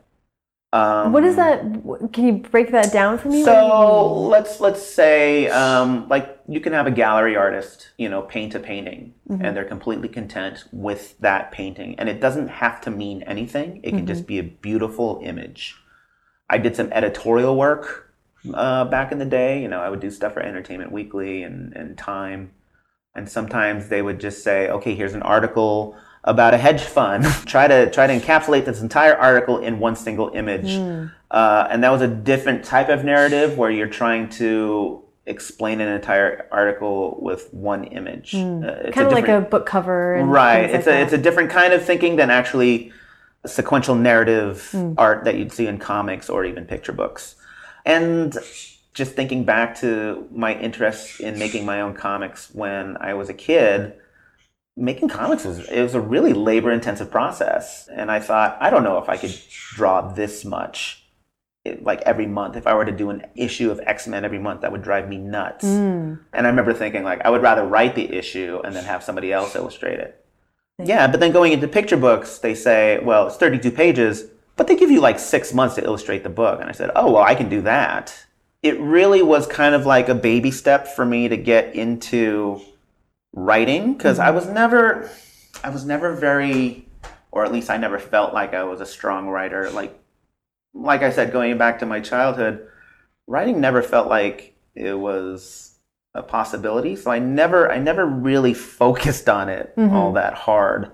[0.75, 1.61] Um, what is that
[2.15, 6.73] can you break that down for me so let's let's say um, like you can
[6.73, 11.53] have a gallery artist, you know, paint a painting, and they're completely content with that
[11.53, 13.81] painting, and it doesn't have to mean anything.
[13.83, 15.77] It can just be a beautiful image.
[16.51, 18.13] I did some editorial work
[18.53, 19.63] uh, back in the day.
[19.63, 22.53] You know, I would do stuff for Entertainment Weekly and and Time,
[23.15, 27.67] and sometimes they would just say, "Okay, here's an article." About a hedge fund, try
[27.67, 30.71] to try to encapsulate this entire article in one single image,
[31.31, 35.89] uh, and that was a different type of narrative where you're trying to explain an
[35.89, 38.35] entire article with one image.
[38.37, 40.71] Uh, kind of like a book cover right.
[40.71, 41.03] It's like a that.
[41.03, 42.93] it's a different kind of thinking than actually
[43.45, 44.93] sequential narrative Hmm.
[44.97, 47.35] art that you'd see in comics or even picture books.
[47.85, 48.37] And
[48.95, 53.35] just thinking back to my interest in making my own comics when I was a
[53.35, 53.95] kid,
[54.77, 57.89] making comics was it was a really labor intensive process.
[57.95, 59.35] And i thought i don't know if i could
[59.75, 61.05] draw this much
[61.65, 62.57] it- like every month.
[62.57, 65.19] If i were to do an issue of x-men every month that would drive me
[65.19, 65.65] nuts.
[65.65, 66.21] Mm.
[66.33, 69.33] and i remember thinking like i would rather write the issue and then have somebody
[69.33, 70.25] else illustrate it.
[70.83, 74.25] Yeah but then going into picture books they say well it's 32 pages
[74.57, 76.61] but they give you like six months to illustrate the book.
[76.61, 78.15] And i said oh well i can do that.
[78.63, 82.61] It really was kind of like a baby step for me to get into
[83.33, 84.37] writing because I mm-hmm.
[84.37, 85.11] was never
[85.65, 86.87] I was never very
[87.31, 89.71] or at least I never felt like I was a strong writer.
[89.71, 89.99] Like
[90.75, 92.67] like I said going back to my childhood
[93.27, 95.77] writing never felt like it was
[96.15, 96.97] a possibility.
[96.97, 99.95] So I never I never really focused on it mm-hmm.
[99.95, 100.91] all that hard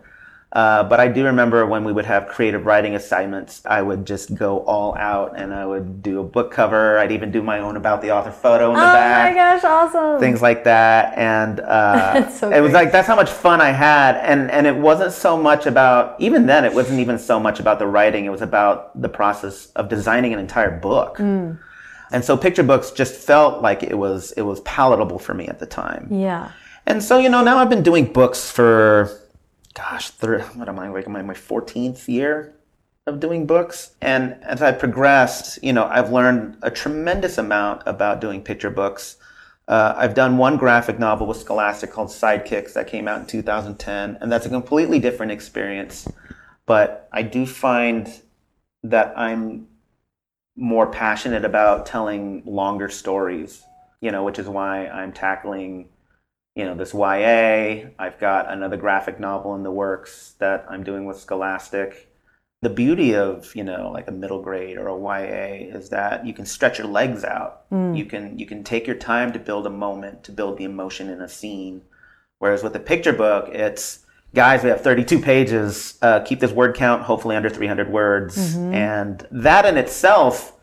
[0.53, 4.35] uh, but I do remember when we would have creative writing assignments, I would just
[4.35, 6.99] go all out and I would do a book cover.
[6.99, 9.37] I'd even do my own about the author photo in the oh back Oh my
[9.37, 10.21] gosh awesome.
[10.21, 11.19] things like that.
[11.19, 14.17] And uh, so it was like that's how much fun i had.
[14.17, 17.79] And and it wasn't so much about even then it wasn't even so much about
[17.79, 18.25] the writing.
[18.25, 21.19] It was about the process of designing an entire book.
[21.19, 21.59] Mm.
[22.11, 25.59] and so picture books just felt like it was it was palatable for me at
[25.59, 26.09] the time.
[26.11, 26.53] Yeah.
[26.87, 29.11] And so you know now i've been doing books for
[29.79, 32.53] gosh what am i like am i my 14th year
[33.07, 33.93] of doing books?
[34.03, 39.17] And as i progressed you know i've learned a tremendous amount about doing picture books.
[39.69, 44.19] Uh, i've done one graphic novel with scholastic called sidekicks that came out in 2010
[44.21, 46.09] and that's a completely different experience.
[46.67, 48.13] But i do find
[48.83, 49.69] that i'm
[50.57, 53.63] more passionate about telling longer stories
[54.01, 55.89] you know which is why i'm tackling
[56.59, 57.89] you know this YA.
[58.01, 62.11] I've got another graphic novel in the works that I'm doing with Scholastic.
[62.63, 66.35] The beauty of you know like a middle grade or a YA is that you
[66.35, 67.63] can stretch your legs out.
[67.71, 71.09] You can you can take your time to build a moment, to build the emotion
[71.09, 71.83] in a scene.
[72.41, 74.01] Whereas with a picture book, it's
[74.35, 75.97] guys, we have 32 pages.
[76.03, 80.55] Uh, keep this word count, hopefully under 300 words, and that in itself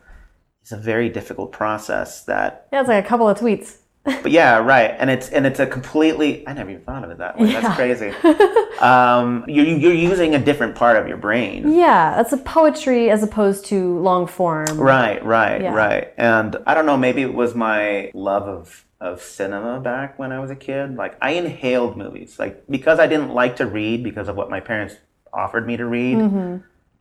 [0.62, 2.22] is a very difficult process.
[2.24, 3.78] That yeah it's like a couple of tweets
[4.22, 4.94] but yeah, right.
[4.98, 7.50] And it's and it's a completely I never even thought of it that way.
[7.50, 7.60] Yeah.
[7.60, 8.10] That's crazy.
[8.80, 11.72] um, you're you're using a different part of your brain.
[11.74, 15.74] yeah that's a poetry as opposed to long form Right, right, Yeah.
[15.74, 16.12] right.
[16.16, 20.38] And I don't know, maybe it was my love of of cinema back when I
[20.40, 20.96] was a kid.
[20.96, 22.38] Like I inhaled movies.
[22.38, 24.94] Like because I didn't like to read because of what my parents
[25.32, 26.56] offered me to read, Mm-hmm.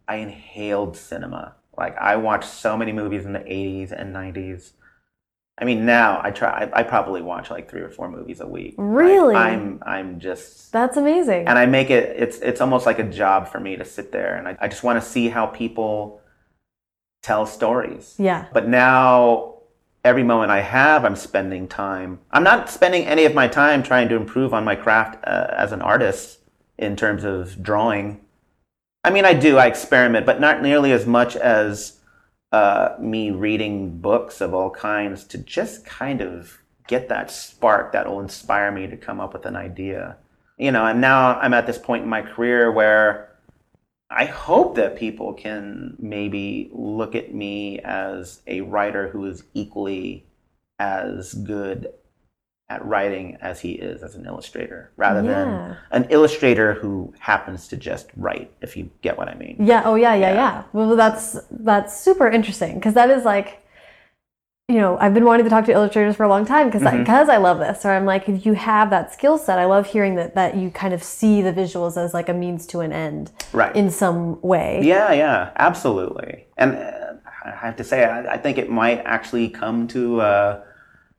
[0.08, 1.56] I inhaled cinema.
[1.78, 4.72] Like I watched so many movies in the 80s and 90s.
[5.58, 6.70] I mean, now I try.
[6.74, 8.76] I, I probably watch like three or four movies a week.
[8.78, 9.36] Really?
[9.36, 12.16] I'm I'm just that's amazing and I make it.
[12.18, 14.84] It's it's almost like a job for me to sit there and I, I just
[14.84, 16.22] want to see how people
[17.24, 18.16] tell stories.
[18.20, 19.56] yeah But now
[20.04, 22.20] every moment I have, I'm spending time.
[22.32, 25.72] I'm not spending any of my time trying to improve on my craft uh, as
[25.72, 26.40] an artist
[26.78, 28.22] in terms of drawing.
[29.04, 29.58] I mean, I do.
[29.58, 31.95] I experiment, but not nearly as much as
[32.56, 38.08] uh, me reading books of all kinds to just kind of get that spark that
[38.08, 40.16] will inspire me to come up with an idea.
[40.58, 43.36] You know, and now I'm at this point in my career where
[44.10, 50.26] I hope that people can maybe look at me as a writer who is equally
[50.80, 51.88] as good
[52.68, 55.28] at writing as he is as an illustrator, rather Yeah.
[55.46, 59.58] than an illustrator who happens to just write, if you get what I mean.
[59.60, 59.84] Yeah.
[59.86, 60.36] Oh, yeah, yeah, Yeah.
[60.36, 60.64] yeah.
[60.74, 63.62] Well, that's that's super interesting because that is like,
[64.68, 67.30] you know, I've been wanting to talk to illustrators for a long time because because
[67.30, 67.86] I love this.
[67.86, 70.72] Or I'm like, if you have that skill set, I love hearing that that you
[70.72, 73.76] kind of see the visuals as like a means to an end Right.
[73.76, 74.80] in some way.
[74.84, 76.48] Yeah, yeah, absolutely.
[76.58, 77.14] And uh,
[77.46, 80.62] I have to say, I, I think it might actually come to uh,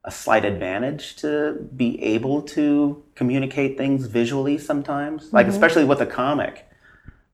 [0.07, 5.33] a slight advantage to be able to communicate things visually sometimes.
[5.33, 5.55] Like, mm-hmm.
[5.55, 6.65] especially with a comic,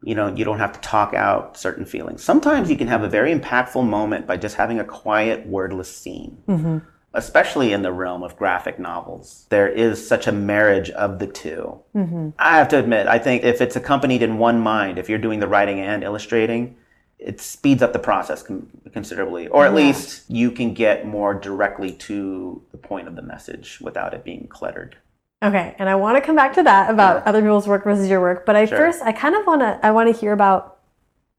[0.03, 2.25] you know, you don't have to talk out certain feelings.
[2.25, 6.43] Sometimes you can have a very impactful moment by just having a quiet, wordless scene.
[6.49, 6.79] Mm-hmm.
[7.15, 11.79] Especially in the realm of graphic novels, there is such a marriage of the 2
[11.95, 12.31] mm-hmm.
[12.39, 15.39] I have to admit, I think if it's accompanied in one mind, if you're doing
[15.39, 16.75] the writing and illustrating,
[17.25, 19.77] it speeds up the process con- considerably, or at Yeah.
[19.77, 24.47] least you can get more directly to the point of the message without it being
[24.49, 24.97] cluttered.
[25.43, 27.23] Okay, and I want to come back to that about Yeah.
[27.27, 28.79] other people's work versus your work, but I Sure.
[28.79, 30.79] first I kind of want to I want to hear about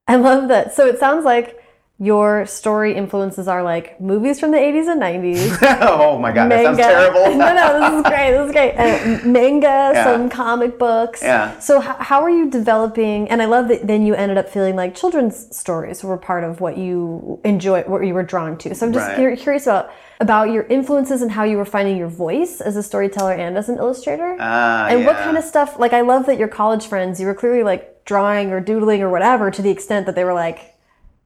[0.08, 0.74] I love that.
[0.74, 1.63] So it sounds like
[2.00, 5.58] your story influences are like movies from the 80s and 90s.
[5.82, 7.38] oh my god, that sounds terrible.
[7.38, 8.32] no, no, this is great.
[8.32, 8.74] This is great.
[8.84, 10.04] Uh, manga, Yeah.
[10.04, 11.22] some comic books.
[11.22, 11.58] Yeah.
[11.60, 13.30] So h- how are you developing?
[13.30, 16.60] And I love that then you ended up feeling like children's stories were part of
[16.60, 18.74] what you enjoy, what you were drawn to.
[18.74, 19.16] So I'm just Right.
[19.16, 22.84] cur- curious about about your influences and how you were finding your voice as a
[22.84, 24.36] storyteller and as an illustrator.
[24.40, 25.78] Ah, and what kind of stuff?
[25.78, 29.10] Like I love that your college friends, you were clearly like drawing or doodling or
[29.10, 30.73] whatever to the extent that they were like.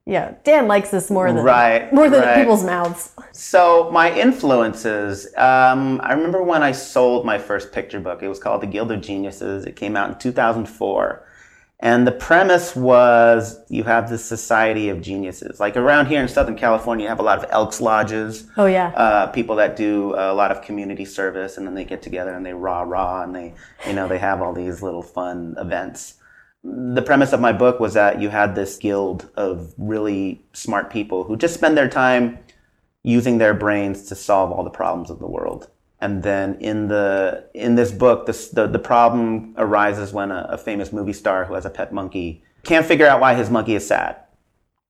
[0.07, 2.37] Yeah, Dan likes this more than Right, more than right.
[2.37, 3.11] people's mouths.
[3.33, 5.27] So my influences.
[5.35, 8.23] Um, I remember when I sold my first picture book.
[8.23, 9.65] It was called The Guild of Geniuses.
[9.65, 11.27] It came out in 2004,
[11.81, 15.59] and the premise was you have this society of geniuses.
[15.59, 18.47] Like around here in Southern California, you have a lot of Elks lodges.
[18.55, 18.93] Oh yeah.
[18.95, 22.45] Uh, people that do a lot of community service, and then they get together and
[22.45, 23.53] they rah rah, and they,
[23.85, 26.13] you know, they have all these little fun events
[26.63, 31.23] the premise of my book was that you had this guild of really smart people
[31.23, 32.39] who just spend their time
[33.03, 35.69] using their brains to solve all the problems of the world.
[35.99, 40.57] And then in the in this book, this, the the problem arises when a, a
[40.57, 43.87] famous movie star who has a pet monkey can't figure out why his monkey is
[43.87, 44.17] sad.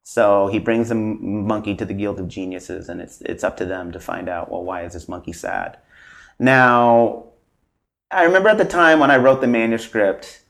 [0.04, 3.66] So he brings the monkey to the Guild of Geniuses, and it's it's up to
[3.66, 4.52] them to find out.
[4.52, 5.78] Well, why is this monkey sad?
[6.40, 7.26] Now,
[8.12, 10.44] I remember at the time when I wrote the manuscript,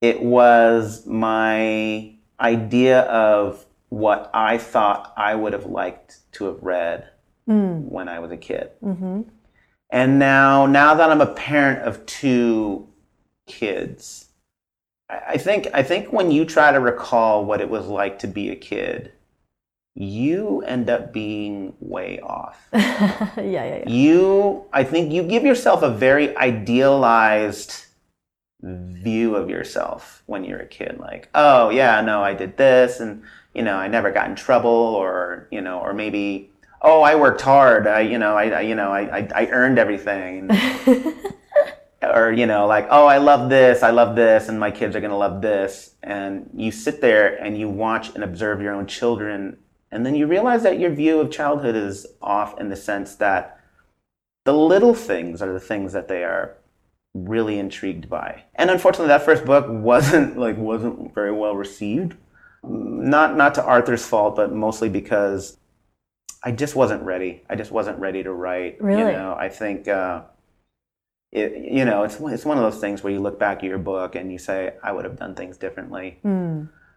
[0.00, 7.08] it was my idea of what I thought I would have liked to have read
[7.46, 8.70] when I was a kid.
[8.82, 9.22] Mm-hmm.
[9.90, 12.88] And now, now that I'm a parent of two
[13.46, 14.28] kids,
[15.08, 18.28] I I think I think when you try to recall what it was like to
[18.28, 19.12] be a kid,
[19.94, 22.68] you end up being way off.
[22.72, 23.88] yeah, yeah, yeah.
[23.88, 27.86] You, I think, you give yourself a very idealized
[28.62, 30.98] view of yourself when you're a kid.
[30.98, 33.22] Like, oh yeah, no, I did this, and
[33.54, 36.50] you know, I never got in trouble, or you know, or maybe,
[36.82, 37.86] oh, I worked hard.
[37.86, 40.50] I, you know, I, I you know, I, I, I earned everything.
[42.02, 45.00] or you know like oh i love this i love this and my kids are
[45.00, 48.86] going to love this and you sit there and you watch and observe your own
[48.86, 49.56] children
[49.90, 53.60] and then you realize that your view of childhood is off in the sense that
[54.44, 56.56] the little things are the things that they are
[57.14, 62.16] really intrigued by and unfortunately that first book wasn't like wasn't very well received
[62.62, 65.56] not not to arthur's fault but mostly because
[66.44, 69.00] i just wasn't ready i just wasn't ready to write Really?
[69.12, 70.22] you know i think uh
[71.32, 73.62] it, you know, it's one- it's one of those things where you look back at
[73.62, 76.18] your book and you say, I would have done things differently.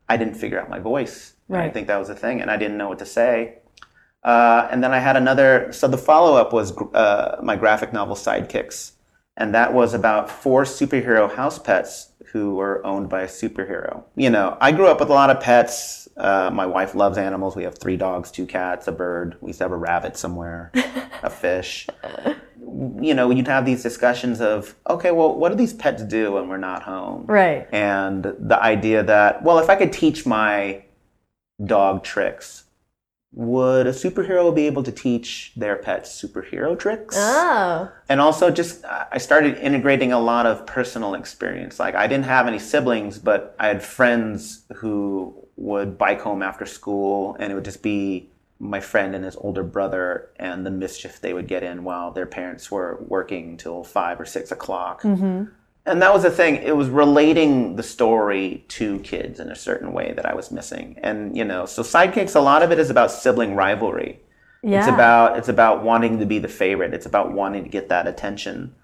[0.10, 1.33] I didn't figure out my voice.
[1.48, 3.60] And I think that was the thing, and I didn't know what to say.
[4.23, 5.71] Uh, and then I had another.
[5.71, 8.94] So the follow up was uh, my graphic novel Sidekicks,
[9.38, 14.04] and that was about four superhero house pets who were owned by a superhero.
[14.15, 16.08] You know, I grew up with a lot of pets.
[16.17, 17.56] Uh, my wife loves animals.
[17.56, 19.38] We have three dogs, two cats, a bird.
[19.42, 20.71] We used to have a rabbit somewhere,
[21.21, 21.88] a fish
[23.02, 26.48] you know, you'd have these discussions of, okay, well, what do these pets do when
[26.48, 27.25] we're not home?
[27.27, 27.67] Right.
[27.71, 30.84] And the idea that, well, if I could teach my
[31.63, 32.62] dog tricks,
[33.34, 37.15] would a superhero be able to teach their pets superhero tricks?
[37.17, 37.92] Oh.
[38.08, 41.79] And also, just I started integrating a lot of personal experience.
[41.79, 46.65] Like, I didn't have any siblings, but I had friends who would bike home after
[46.65, 48.29] school, and it would just be
[48.60, 52.25] my friend and his older brother and the mischief they would get in while their
[52.25, 55.02] parents were working till five or six o'clock.
[55.02, 55.46] Mm-hmm.
[55.86, 56.56] And that was the thing.
[56.56, 60.98] It was relating the story to kids in a certain way that I was missing.
[61.04, 62.36] And you know, so sidekicks.
[62.36, 64.19] A lot of it is about sibling rivalry.
[64.62, 64.79] Yeah.
[64.79, 66.94] It's about it's about wanting to be the favorite.
[66.94, 68.75] It's about wanting to get that attention.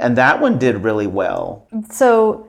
[0.00, 1.68] And that one did really well.
[1.90, 2.48] so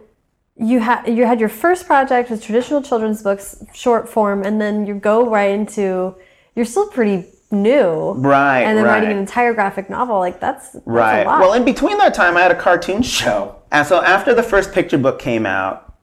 [0.55, 4.85] you had you had your first project with traditional children's books, short form, and then
[4.85, 6.15] you go right into
[6.55, 8.13] you're still pretty new.
[8.13, 8.61] Right.
[8.63, 8.95] And then right.
[8.95, 11.21] writing an entire graphic novel, like that's, that's Right.
[11.21, 11.39] a lot.
[11.39, 13.55] Well, in between that time, I had a cartoon show.
[13.71, 15.95] And so after the first picture book came out,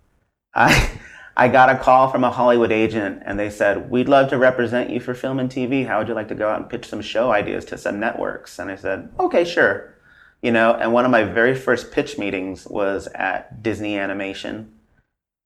[0.54, 0.90] I,
[1.36, 4.90] I got a call from a Hollywood agent and they said, We'd love to represent
[4.90, 5.86] you for film and TV.
[5.86, 8.58] How would you like to go out and pitch some show ideas to some networks?
[8.58, 9.94] And I said, Okay, sure.
[10.42, 14.72] You know, and one of my very first pitch meetings was at Disney Animation.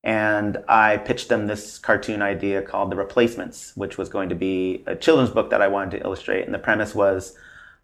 [0.05, 4.84] And I pitched them this cartoon idea called The Replacements, which was going to be
[4.86, 6.44] a children's book that I wanted to illustrate.
[6.44, 7.34] And the premise was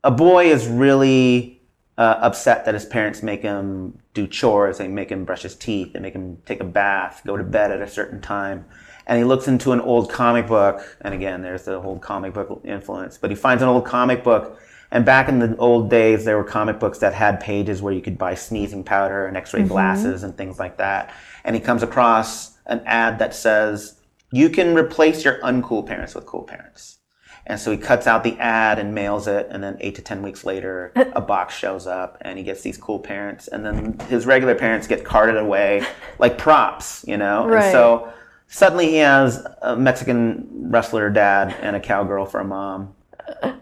[0.05, 1.61] a boy is really
[1.97, 5.93] uh, upset that his parents make him do chores, they make him brush his teeth,
[5.95, 8.66] they make him take a bath, go to bed at a certain time.
[9.07, 12.61] And he looks into an old comic book, and again, there's the whole comic book
[12.64, 14.61] influence, but he finds an old comic book.
[14.91, 18.01] And back in the old days, there were comic books that had pages where you
[18.01, 21.14] could buy sneezing powder and x ray glasses and things like that.
[21.45, 24.01] And he comes across an ad that says,
[24.32, 26.99] You can replace your uncool parents with cool parents.
[27.47, 30.22] And so he cuts out the ad and mails it, and then eight to ten
[30.22, 34.26] weeks later, a box shows up, and he gets these cool parents, and then his
[34.26, 35.84] regular parents get carted away
[36.18, 37.47] like props, you know.
[37.47, 37.64] Right.
[37.64, 38.12] And so
[38.47, 42.95] suddenly he has a Mexican wrestler dad and a cowgirl for a mom.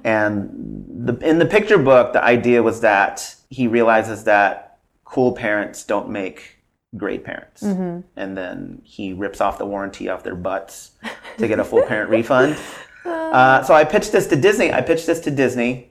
[0.04, 5.84] And the, in the picture book, the idea was that he realizes that cool parents
[5.84, 6.57] don't make
[6.96, 8.04] great parents, and
[8.36, 10.92] then he rips off the warranty off their butts
[11.38, 12.56] to get a full parent refund.
[13.04, 14.70] Uh, so I pitched this to Disney.
[14.70, 15.90] I pitched this to Disney.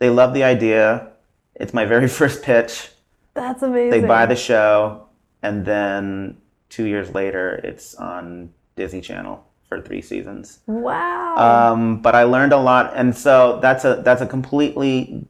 [0.00, 1.12] They love the idea.
[1.54, 2.90] It's my very first pitch.
[3.32, 4.02] that's amazing.
[4.02, 5.06] They buy the show,
[5.42, 6.36] and then
[6.68, 10.58] two years later, it's on Disney Channel for three seasons.
[10.66, 11.72] wow.
[11.72, 15.26] Um, but I learned a lot, and so that's a that's a completely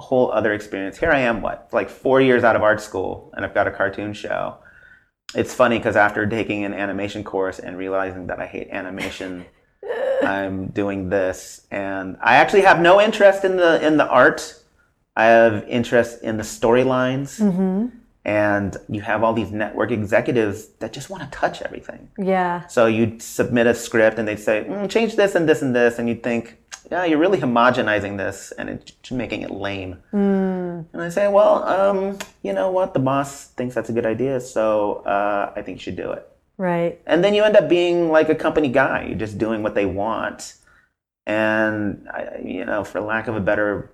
[0.00, 0.98] whole other experience.
[0.98, 3.70] Here I am, what like four years out of art school, and I've got a
[3.70, 4.56] cartoon show.
[5.34, 9.44] It's funny because after taking an animation course and realizing that I hate animation,
[10.22, 14.56] I'm doing this, and I actually have no interest in the in the art.
[15.16, 17.86] I have interest in the storylines, Mm-hmm.
[18.24, 22.08] and you have all these network executives that just want to touch everything.
[22.18, 22.66] yeah.
[22.68, 25.98] So you'd submit a script and they'd say, mm, change this and this and this.
[25.98, 26.58] And you'd think,
[26.90, 30.02] yeah, you're really homogenizing this and making it lame.
[30.12, 30.86] Mm.
[30.92, 32.94] And I say, well, um, you know what?
[32.94, 34.40] The boss thinks that's a good idea.
[34.40, 36.26] So uh, I think you should do it.
[36.58, 37.00] Right.
[37.06, 39.06] And then you end up being like a company guy.
[39.08, 40.54] You're just doing what they want.
[41.26, 43.90] And, I, you know, for lack of a better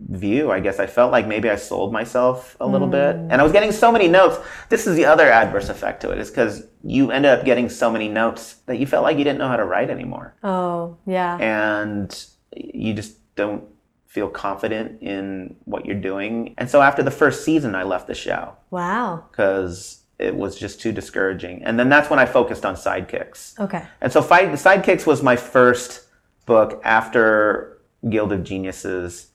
[0.00, 3.16] view, I guess I felt like maybe I sold myself a little bit.
[3.16, 3.28] Mm.
[3.30, 4.38] And I was getting so many notes.
[4.68, 7.90] This is the other adverse effect to it, is because you end up getting so
[7.90, 10.34] many notes that you felt like you didn't know how to write anymore.
[10.44, 11.36] Oh, yeah.
[11.38, 12.26] And
[12.56, 13.64] you just don't
[14.06, 16.54] feel confident in what you're doing.
[16.58, 19.24] And so after the first season, I left the show wow.
[19.30, 21.62] because it was just too discouraging.
[21.62, 23.58] And then that's when I focused on sidekicks.
[23.60, 23.84] Okay.
[24.00, 26.06] And so Fight, Sidekicks was my first
[26.46, 27.78] book after
[28.08, 29.28] Guild of Geniuses.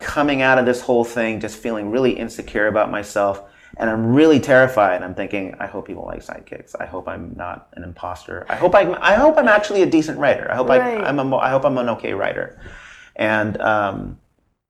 [0.00, 3.42] Coming out of this whole thing, just feeling really insecure about myself.
[3.76, 5.02] And I'm really terrified.
[5.02, 6.74] I'm thinking, I hope people like sidekicks.
[6.78, 8.44] I hope I'm not an imposter.
[8.48, 10.50] I hope I'm, I hope I'm actually a decent writer.
[10.50, 11.00] I hope Right.
[11.00, 12.60] I, I'm a, I hope I'm an okay writer.
[13.14, 14.18] And, um,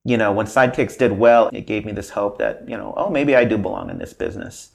[0.05, 3.11] you know, when sidekicks did well, it gave me this hope that, you know, oh,
[3.11, 4.71] maybe I do belong in this business.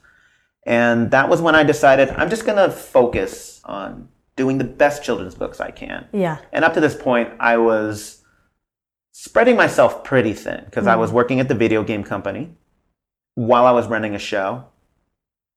[0.65, 5.03] And that was when I decided I'm just going to focus on doing the best
[5.03, 6.07] children's books I can.
[6.11, 6.37] Yeah.
[6.51, 8.14] And up to this point, I was
[9.17, 11.13] spreading myself pretty thin because I was mm.
[11.13, 12.51] working at the video game company
[13.35, 14.65] while I was running a show,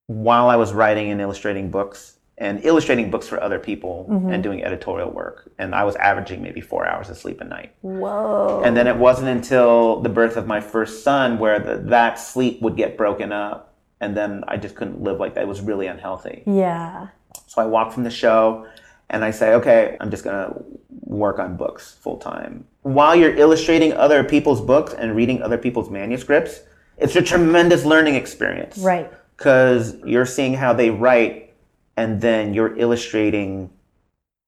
[0.07, 4.31] while I was writing and illustrating books and illustrating books for other people mm-hmm.
[4.31, 5.51] and doing editorial work.
[5.59, 7.75] And I was averaging maybe four hours of sleep a night.
[7.81, 8.63] Whoa.
[8.65, 12.63] And then it wasn't until the birth of my first son where the, that sleep
[12.63, 13.75] would get broken up.
[14.01, 15.43] And then I just couldn't live like that.
[15.43, 16.45] It was really unhealthy.
[16.47, 17.09] yeah.
[17.49, 18.69] So I walk from the show
[19.11, 20.65] and I say, okay, I'm just going to
[21.05, 22.67] work on books full time.
[22.83, 26.61] While you're illustrating other people's books and reading other people's manuscripts,
[26.99, 28.79] it's a tremendous learning experience.
[28.79, 29.11] Right.
[29.37, 31.55] Because you're seeing how they write
[31.97, 33.71] and then you're illustrating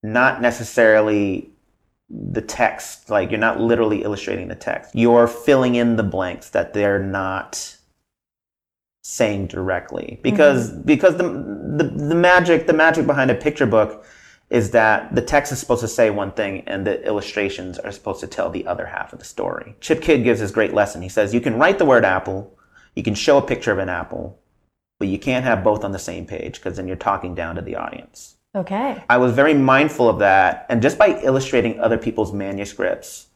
[0.03, 1.51] not necessarily
[2.09, 4.95] the text, like you're not literally illustrating the text.
[4.95, 7.77] You're filling in the blanks that they're not
[9.03, 10.23] saying directly mm-hmm.
[10.23, 14.05] because because the, the the magic the magic behind a picture book
[14.51, 18.21] is that the text is supposed to say one thing and the illustrations are supposed
[18.21, 19.77] to tell the other half of the story.
[19.81, 21.03] Chip Kidd gives this great lesson.
[21.03, 22.59] He says, you can write the word apple,
[22.97, 24.41] you can show a picture of an apple,
[24.99, 27.63] but you can't have both on the same page because then you're talking down to
[27.63, 28.37] the audience.
[28.55, 29.03] Okay.
[29.09, 30.67] I was very mindful of that.
[30.69, 33.29] And just by illustrating other people's manuscripts,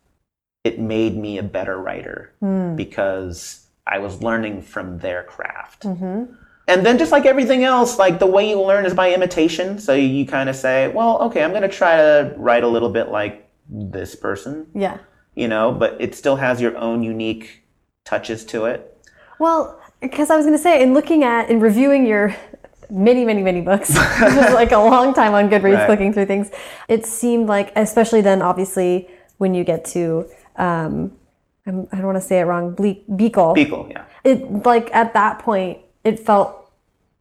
[0.64, 2.74] it made me a better writer hmm.
[2.74, 5.82] because I was learning from their craft.
[5.82, 6.34] Mm-hmm.
[6.66, 9.78] And then just like everything else, like the way you learn is by imitation.
[9.78, 12.88] So you kind of say, well, okay, I'm going to try to write a little
[12.88, 14.98] bit like this person, Yeah.
[15.34, 17.62] you know, but it still has your own unique
[18.04, 18.90] touches to it.
[19.38, 22.34] Well, because I was going to say, in looking at and reviewing your
[22.90, 23.90] many, many, many books,
[24.20, 25.88] was like a long time on Goodreads Right.
[25.90, 26.50] looking through things.
[26.88, 29.08] It seemed like, especially then, obviously,
[29.38, 31.12] when you get to, um,
[31.66, 33.54] I don't want to say it wrong, Ble- Beekle.
[33.56, 34.04] Beekle, yeah.
[34.22, 36.61] It like at that point, it felt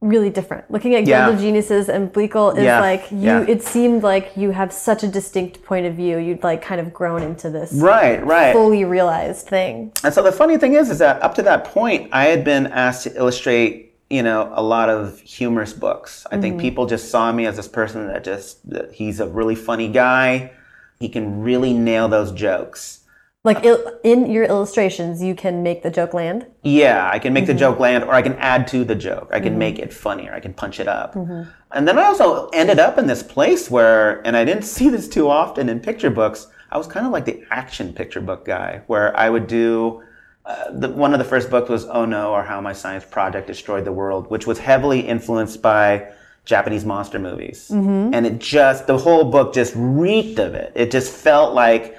[0.03, 0.69] really different.
[0.69, 1.25] Looking at Yeah.
[1.25, 2.81] Guild of Geniuses and Bleakle is Yeah.
[2.81, 3.19] like you.
[3.19, 3.45] Yeah.
[3.47, 6.17] It seemed like you have such a distinct point of view.
[6.17, 8.51] You'd like kind of grown into this Right, right.
[8.53, 9.93] fully realized thing.
[10.03, 12.67] And so the funny thing is, is that up to that point, I had been
[12.67, 16.27] asked to illustrate, you know, a lot of humorous books.
[16.29, 16.61] I think mm-hmm.
[16.61, 20.51] people just saw me as this person that just, that he's a really funny guy.
[20.99, 22.99] He can really nail those jokes.
[23.43, 26.45] Like il- in your illustrations, you can make the joke land.
[26.63, 27.59] Yeah, I can make the mm-hmm.
[27.59, 29.29] joke land, or I can add to the joke.
[29.33, 29.59] I can mm-hmm.
[29.59, 30.33] make it funnier.
[30.33, 31.13] I can punch it up.
[31.13, 31.49] Mm-hmm.
[31.73, 35.09] And then I also ended up in this place where, and I didn't see this
[35.09, 36.47] too often in picture books.
[36.71, 40.03] I was kind of like the action picture book guy, where I would do.
[40.45, 43.47] Uh, the, one of the first books was Oh No, or How My Science Project
[43.47, 46.11] Destroyed the World, which was heavily influenced by
[46.43, 47.69] Japanese monster movies.
[48.13, 50.73] And it just, the whole book just reeked of it.
[50.75, 51.97] It just felt like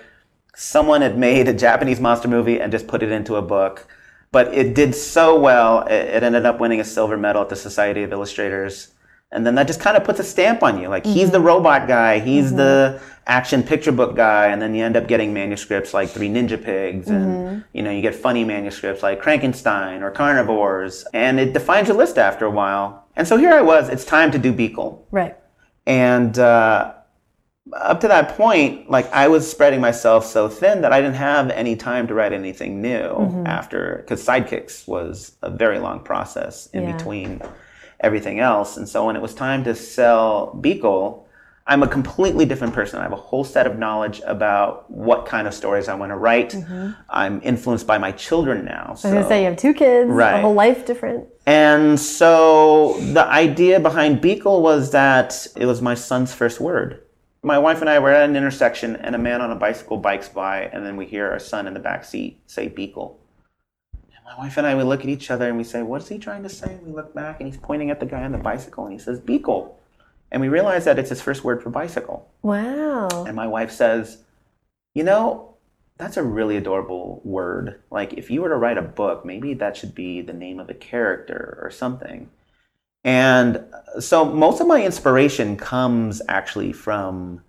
[0.55, 3.87] someone had made a Japanese monster movie and just put it into a book.
[4.33, 8.03] But it did so well, it, ended up winning a silver medal at the Society
[8.03, 8.93] of Illustrators.
[9.31, 10.89] And then that just kind of puts a stamp on you.
[10.89, 11.47] Like he's the mm-hmm.
[11.47, 13.23] robot guy, he's the mm-hmm.
[13.27, 17.09] action picture book guy, and then you end up getting manuscripts like Three Ninja Pigs,
[17.09, 17.59] and mm-hmm.
[17.73, 22.17] you know you get funny manuscripts like Crankenstein or Carnivores, and it defines your list
[22.17, 23.09] after a while.
[23.17, 23.89] And so here I was.
[23.89, 25.01] It's time to do Beekle.
[25.11, 25.37] Right.
[25.87, 26.95] And uh,
[27.73, 31.51] up to that point, like I was spreading myself so thin that I didn't have
[31.51, 33.47] any time to write anything new mm-hmm.
[33.47, 36.97] after, because Sidekicks was a very long process in Yeah.
[36.97, 37.41] between
[38.01, 38.77] everything else.
[38.77, 41.23] And so when it was time to sell Beekle,
[41.67, 43.01] I'm a completely different person.
[43.01, 46.17] I have a whole set of knowledge about what kind of stories I want to
[46.17, 46.51] write.
[46.51, 46.91] Mm-hmm.
[47.09, 48.93] I'm influenced by my children now.
[48.95, 49.09] So.
[49.09, 50.39] I was gonna say you have two kids, right.
[50.39, 51.27] a whole life different.
[51.47, 57.01] and so the idea behind Beekle was that it was my son's first word.
[57.45, 60.30] My wife and I were at an intersection, and a man on a bicycle bikes
[60.30, 63.16] by, and then we hear our son in the back seat say Beekle.
[63.92, 66.09] And my wife and I we look at each other and we say, "What is
[66.09, 68.32] he trying to say?" And we look back, and he's pointing at the guy on
[68.32, 69.74] the bicycle, and he says Beekle,
[70.32, 72.30] and we realize that it's his first word for bicycle.
[72.40, 73.09] Wow.
[73.26, 74.24] And my wife says,
[74.95, 75.55] You know,
[75.99, 77.82] that's a really adorable word.
[77.90, 80.70] Like, if you were to write a book, maybe that should be the name of
[80.70, 82.30] a character or something.
[83.05, 83.63] And
[84.01, 87.43] so most of my inspiration comes actually from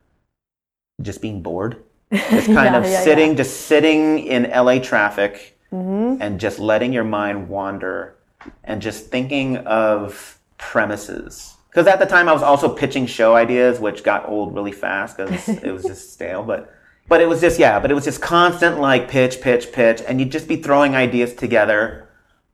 [1.02, 1.84] just being bored.
[2.12, 3.02] Just kind Yeah, of yeah, yeah.
[3.04, 6.22] sitting, just sitting in LA traffic Mm-hmm.
[6.22, 8.16] and just letting your mind wander
[8.64, 11.56] and just thinking of premises.
[11.70, 15.18] Because at the time I was also pitching show ideas, which got old really fast
[15.18, 16.44] because it was just stale.
[16.44, 16.72] But
[17.10, 20.20] but it was just yeah, but it was just constant like pitch, pitch, pitch, and
[20.20, 22.05] you'd just be throwing ideas together.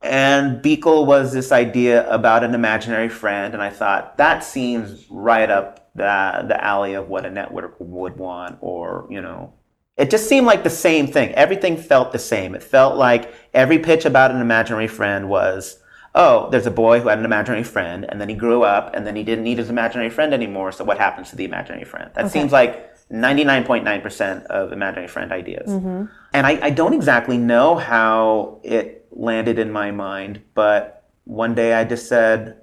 [0.02, 5.48] And Beekle was this idea about an imaginary friend, and I thought that seems right
[5.48, 9.52] up the the alley of what a network would want, or you know,
[9.96, 11.32] it just seemed like the same thing.
[11.34, 12.54] Everything felt the same.
[12.54, 15.78] It felt like every pitch about an imaginary friend was,
[16.14, 19.06] oh, there's a boy who had an imaginary friend, and then he grew up, and
[19.06, 20.72] then he didn't need his imaginary friend anymore.
[20.72, 22.10] So what happens to the imaginary friend?
[22.14, 25.68] That seems like 99.9% of imaginary friend ideas.
[25.68, 26.06] Mm-hmm.
[26.32, 31.74] And I, I don't exactly know how it landed in my mind, but one day
[31.74, 32.58] I just said,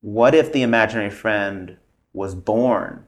[0.00, 1.76] what if the imaginary friend
[2.12, 3.06] was born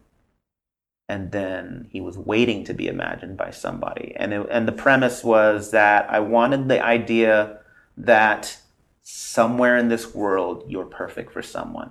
[1.09, 4.15] and then he was waiting to be imagined by somebody?
[4.17, 7.59] And, it, and the premise was that I wanted the idea
[7.97, 8.59] that
[9.03, 11.91] somewhere in this world you're perfect for someone.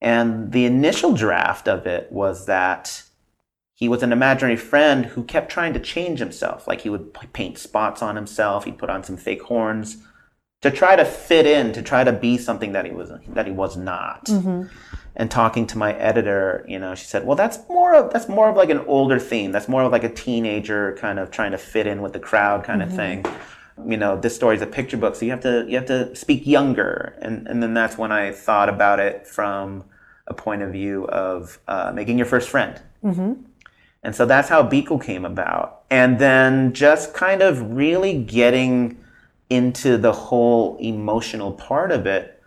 [0.00, 3.02] And the initial draft of it was that
[3.80, 6.68] he was an imaginary friend who kept trying to change himself.
[6.68, 9.96] Like he would paint spots on himself, he'd put on some fake horns
[10.60, 13.52] to try to fit in, to try to be something that he was that he
[13.52, 14.26] was not.
[14.26, 14.64] Mm-hmm.
[15.16, 18.50] And talking to my editor, you know, she said, "Well, that's more of that's more
[18.50, 19.50] of like an older theme.
[19.50, 22.64] That's more of like a teenager kind of trying to fit in with the crowd
[22.64, 23.22] kind of mm-hmm.
[23.22, 23.26] thing."
[23.88, 26.46] You know, this story's a picture book, so you have to you have to speak
[26.46, 27.18] younger.
[27.22, 29.84] And and then that's when I thought about it from
[30.26, 32.80] a point of view of uh, making your first friend.
[33.02, 33.49] Mm-hmm.
[34.02, 35.82] And so that's how Beekle came about.
[35.90, 38.98] And then just kind of really getting
[39.50, 42.40] into the whole emotional part of it.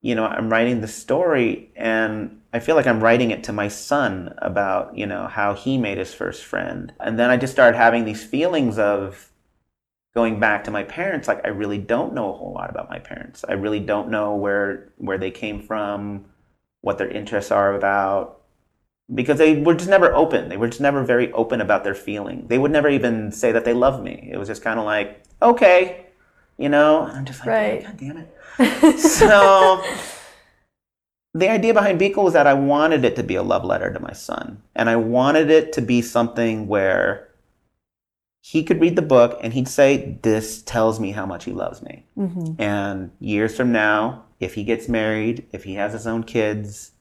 [0.00, 3.68] You know, I'm writing the story and I feel like I'm writing it to my
[3.68, 6.92] son about, you know, how he made his first friend.
[7.00, 9.30] And then I just started having these feelings of
[10.14, 12.98] going back to my parents like I really don't know a whole lot about my
[12.98, 13.44] parents.
[13.48, 16.26] I really don't know where where they came from,
[16.82, 18.41] what their interests are about
[19.14, 20.48] because they were just never open.
[20.48, 22.46] They were just never very open about their feeling.
[22.48, 24.28] They would never even say that they love me.
[24.32, 26.06] It was just kind of like, okay,
[26.58, 27.04] you know.
[27.04, 27.82] And I'm just like, Right.
[27.84, 28.98] God damn it.
[28.98, 29.82] so
[31.34, 34.00] the idea behind Beekle was that I wanted it to be a love letter to
[34.00, 37.28] my son, and I wanted it to be something where
[38.40, 41.82] he could read the book and he'd say, "This tells me how much he loves
[41.82, 42.60] me." Mm-hmm.
[42.60, 46.91] And years from now, if he gets married, if he has his own kids,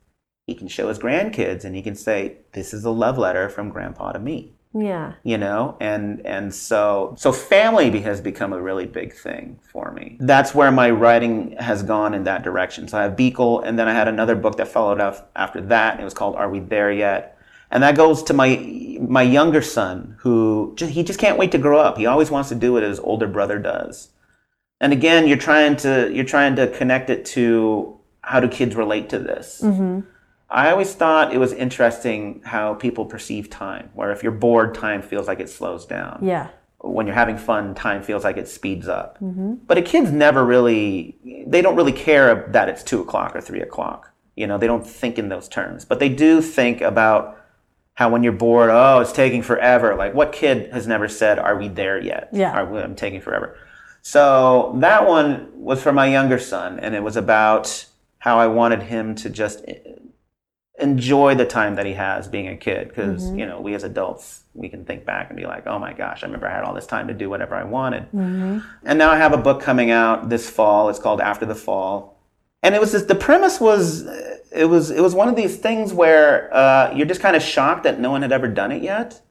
[0.48, 3.70] he can show his grandkids and he can say, "This is a love letter from
[3.70, 5.14] Grandpa to me." Yeah.
[5.24, 5.76] you know?
[5.80, 10.18] And and so so family has become a really big thing for me.
[10.20, 12.88] That's where my writing has gone in that direction.
[12.88, 16.00] So i have beekle and then i had another book that followed up after that
[16.00, 17.38] it was called are we there yet?
[17.70, 21.58] And that goes to my my younger son who ju- he just can't wait to
[21.58, 21.98] grow up.
[21.98, 24.10] He always wants to do what his older brother does.
[24.80, 29.10] And again you're trying to you're trying to connect it to how do kids relate
[29.10, 30.02] to this mm-hmm.
[30.52, 35.02] I always thought it was interesting how people perceive time, where if you're bored, time
[35.02, 36.20] feels like it slows down.
[36.22, 36.50] Yeah.
[36.82, 39.18] When you're having fun, time feels like it speeds up.
[39.20, 39.54] Mm-hmm.
[39.66, 41.16] But a kid's never really,
[41.48, 44.12] they don't really care that it's two o'clock or three o'clock.
[44.36, 45.86] You know, they don't think in those terms.
[45.86, 47.38] But they do think about
[47.94, 49.96] how when you're bored, oh, it's taking forever.
[49.96, 52.30] Like, what kid has never said, are we there yet?
[52.34, 52.52] Yeah.
[52.52, 53.58] Are we, I'm taking forever.
[54.02, 57.86] So that one was for my younger son, and it was about
[58.18, 59.64] how I wanted him to just
[60.82, 64.44] enjoy the time that he has being a kid because you know we as adults
[64.54, 66.74] we can think back and be like oh my gosh i remember i had all
[66.74, 68.04] this time to do whatever i wanted.
[68.84, 70.90] And now i have a book coming out this fall.
[70.90, 72.18] It's called after the fall.
[72.64, 74.06] And it was just the premise was
[74.52, 77.84] it was it was one of these things where uh, you're just kind of shocked
[77.84, 79.22] that no one had ever done it yet.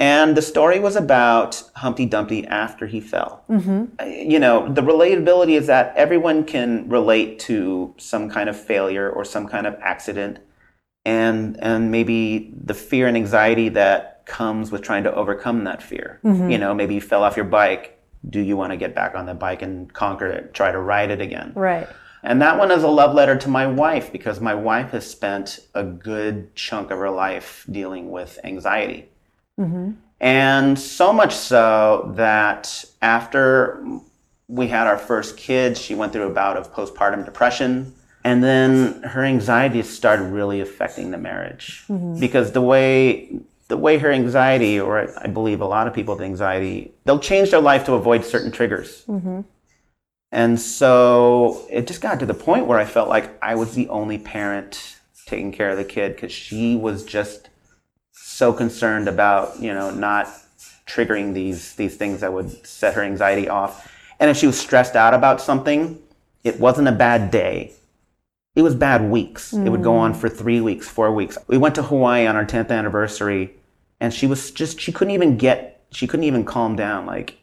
[0.00, 3.42] And the story was about Humpty Dumpty after he fell.
[3.98, 9.10] Uh, You know, the relatability is that everyone can relate to some kind of failure
[9.10, 10.38] or some kind of accident,
[11.04, 16.20] and and maybe the fear and anxiety that comes with trying to overcome that fear.
[16.24, 16.50] Mm-hmm.
[16.50, 17.98] You know, maybe you fell off your bike.
[18.28, 20.54] Do you want to get back on the bike and conquer it?
[20.54, 21.52] Try to ride it again.
[21.54, 21.88] Right.
[22.22, 25.60] And that one is a love letter to my wife because my wife has spent
[25.74, 29.08] a good chunk of her life dealing with anxiety.
[29.58, 29.92] Mm-hmm.
[30.20, 33.84] And so much so that after
[34.48, 37.94] we had our first kid, she went through a bout of postpartum depression.
[38.24, 42.18] And then her anxiety started really affecting the marriage mm-hmm.
[42.18, 46.24] because the way the way her anxiety, or I believe a lot of people with
[46.24, 49.04] anxiety, they'll change their life to avoid certain triggers.
[49.06, 49.42] Mm-hmm.
[50.32, 53.88] And so it just got to the point where I felt like I was the
[53.88, 54.96] only parent
[55.26, 57.50] taking care of the kid because she was just
[58.12, 60.28] so concerned about, you know, not
[60.86, 63.92] triggering these these things that would set her anxiety off.
[64.18, 65.98] And if she was stressed out about something,
[66.42, 67.72] it wasn't a bad day.
[68.54, 69.52] It was bad weeks.
[69.52, 70.16] It would go on mm.
[70.16, 71.38] for three weeks, four weeks.
[71.46, 73.54] We went to Hawaii on our 10th anniversary,
[74.00, 77.06] and she was just, she couldn't even get, she couldn't even calm down.
[77.06, 77.38] Like,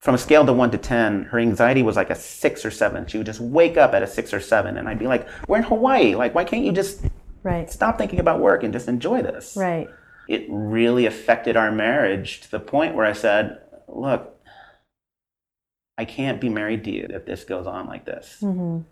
[0.00, 3.06] from a scale to one to 10, her anxiety was like a six or seven.
[3.06, 5.58] She would just wake up at a six or seven, and I'd be like, We're
[5.58, 6.14] in Hawaii.
[6.14, 7.04] Like, why can't you just
[7.42, 7.70] Right.
[7.70, 9.56] stop thinking about work and just enjoy this?
[9.56, 9.88] Right.
[10.28, 13.58] It really affected our marriage to the point where I said,
[13.88, 14.34] Look,
[15.96, 18.38] I can't be married to you if this goes on like this.
[18.40, 18.82] Mm-hmm.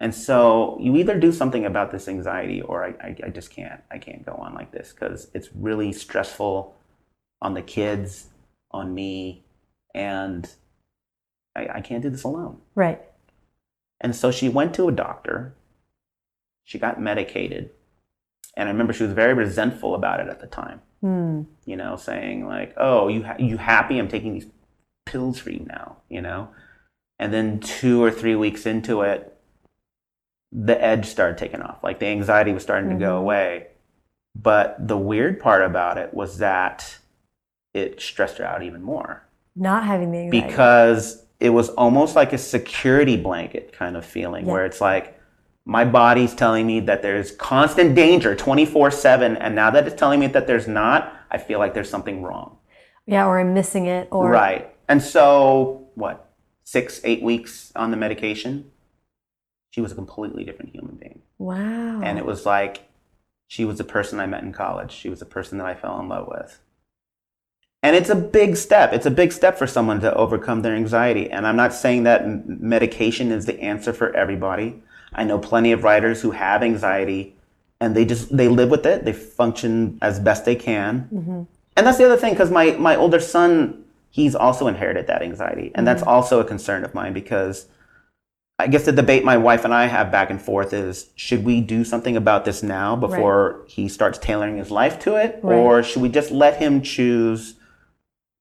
[0.00, 3.82] And so you either do something about this anxiety or I, I, I just can't.
[3.90, 6.76] I can't go on like this because it's really stressful
[7.42, 8.28] on the kids,
[8.70, 9.44] on me,
[9.94, 10.48] and
[11.56, 12.58] I, I can't do this alone.
[12.74, 13.00] Right.
[14.00, 15.54] And so she went to a doctor.
[16.64, 17.70] She got medicated.
[18.56, 20.80] And I remember she was very resentful about it at the time.
[21.00, 21.42] Hmm.
[21.64, 23.98] You know, saying like, "Oh, you ha- you happy?
[23.98, 24.48] I'm taking these
[25.06, 26.48] pills for you now." You know,
[27.20, 29.37] and then two or three weeks into it,
[30.52, 31.78] the edge started taking off.
[31.82, 33.22] Like the anxiety was starting to go mm-hmm.
[33.22, 33.66] away.
[34.40, 36.98] But the weird part about it was that
[37.74, 39.26] it stressed her out even more
[39.56, 40.46] Not having the anxiety.
[40.46, 44.52] because it was almost like a security blanket kind of feeling Yeah.
[44.52, 45.18] where it's like
[45.64, 50.28] my body's telling me that there's constant danger 24/7 and now that it's telling me
[50.28, 52.56] that there's not I feel like there's something wrong.
[53.06, 54.74] yeah, or I'm missing it, or Right.
[54.88, 56.30] And so what?
[56.64, 58.70] 6 8 weeks on the medication
[59.78, 61.22] she was a completely different human being.
[61.38, 62.00] Wow.
[62.02, 62.88] And it was like
[63.46, 64.90] she was the person I met in college.
[64.90, 66.60] She was the person that I fell in love with.
[67.80, 68.92] And it's a big step.
[68.92, 71.30] It's a big step for someone to overcome their anxiety.
[71.30, 74.82] And I'm not saying that medication is the answer for everybody.
[75.12, 77.36] I know plenty of writers who have anxiety
[77.80, 79.04] and they just they live with it.
[79.04, 81.08] They function as best they can.
[81.14, 81.42] Mm-hmm.
[81.76, 85.70] And that's the other thing cuz my my older son he's also inherited that anxiety.
[85.76, 86.10] And that's mm-hmm.
[86.10, 87.66] also a concern of mine because
[88.60, 91.60] I guess the debate my wife and I have back and forth is should we
[91.60, 95.38] do something about this now before he starts tailoring his life to it?
[95.42, 95.56] Right.
[95.56, 97.54] Or should we just let him choose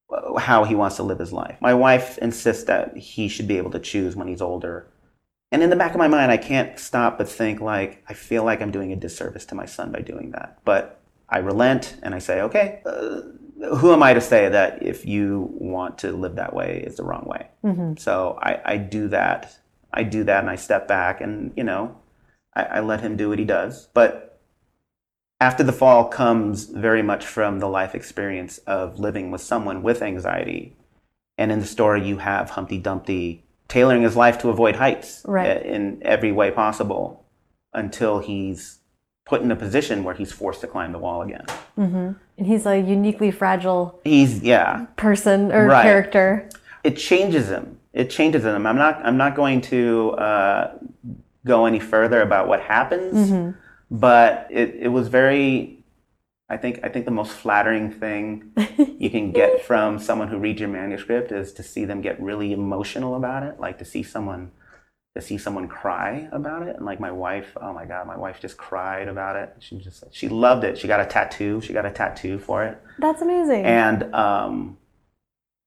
[0.10, 1.58] uh, how he wants to live his life?
[1.62, 4.88] My wife insists that he should be able to choose when he's older.
[5.52, 8.44] And in the back of my mind, I can't stop but think, like, I feel
[8.44, 10.58] like I'm doing a disservice to my son by doing that.
[10.66, 11.00] But
[11.30, 13.22] I relent and I say, okay, uh,
[13.76, 17.04] who am I to say that if you want to live that way it's the
[17.04, 17.48] wrong way?
[18.00, 19.58] So I, I do that.
[19.94, 21.98] I do that and I step back and, you know,
[22.56, 23.88] I, I let him do what he does.
[23.94, 24.40] But
[25.40, 30.02] after the fall comes very much from the life experience of living with someone with
[30.02, 30.76] anxiety.
[31.38, 35.58] And in the story, you have Humpty Dumpty tailoring his life to avoid heights Right.
[35.58, 37.26] uh, in every way possible
[37.74, 38.80] until he's
[39.26, 41.46] put in a position where he's forced to climb the wall again.
[41.76, 45.84] and he's a uniquely fragile He's, yeah, person or Right.
[45.84, 46.50] character.
[46.84, 47.77] it changes him.
[47.98, 48.68] It changes them.
[48.68, 49.04] I'm not.
[49.04, 50.78] I'm not going to uh,
[51.44, 53.56] go any further about what happens,
[53.90, 55.84] but it, it was very.
[56.48, 56.80] I think.
[56.84, 58.52] I think the most flattering thing
[59.00, 62.54] you can get from someone who reads your manuscript is to see them get really
[62.54, 63.60] emotional about it.
[63.60, 64.52] Like to see someone.
[65.16, 68.40] To see someone cry about it, and like my wife, oh my god, my wife
[68.40, 69.56] just cried about it.
[69.58, 70.78] She just she loved it.
[70.78, 71.60] She got a tattoo.
[71.62, 72.80] She got a tattoo for it.
[73.00, 73.66] That's amazing.
[73.66, 74.78] And um,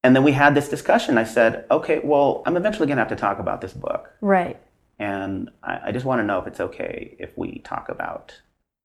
[0.02, 1.18] and then we had this discussion.
[1.18, 4.58] I said, okay, well, I'm eventually gonna have to talk about this book, right.
[4.98, 8.40] and I, I just want to know if it's okay if we talk about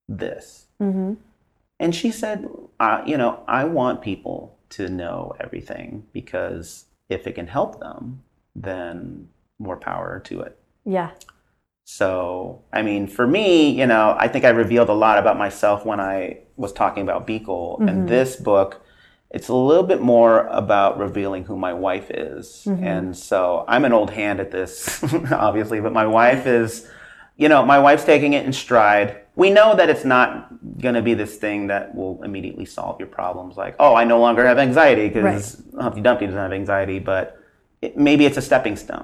[0.07, 0.65] this.
[0.79, 1.13] hmm
[1.79, 2.47] And she said,
[2.79, 8.23] uh, you know, I want people to know everything because if it can help them,
[8.55, 9.27] then
[9.59, 10.57] more power to it.
[10.85, 11.11] Yeah.
[11.83, 15.85] So, I mean, for me, you know, I think I revealed a lot about myself
[15.85, 17.79] when I was talking about Beekle.
[17.87, 18.81] And this book,
[19.35, 22.65] it's a little bit more about revealing who my wife is.
[22.65, 26.87] And so I'm an old hand at this, obviously, but my wife is,
[27.35, 29.09] you know, my wife's taking it in stride.
[29.35, 30.29] We know that it's not
[30.79, 33.57] going to be this thing that will immediately solve your problems.
[33.57, 37.37] Like, oh, I no longer have anxiety because Humpty Dumpty doesn't have anxiety, but
[37.81, 39.03] it, maybe it's a stepping stone.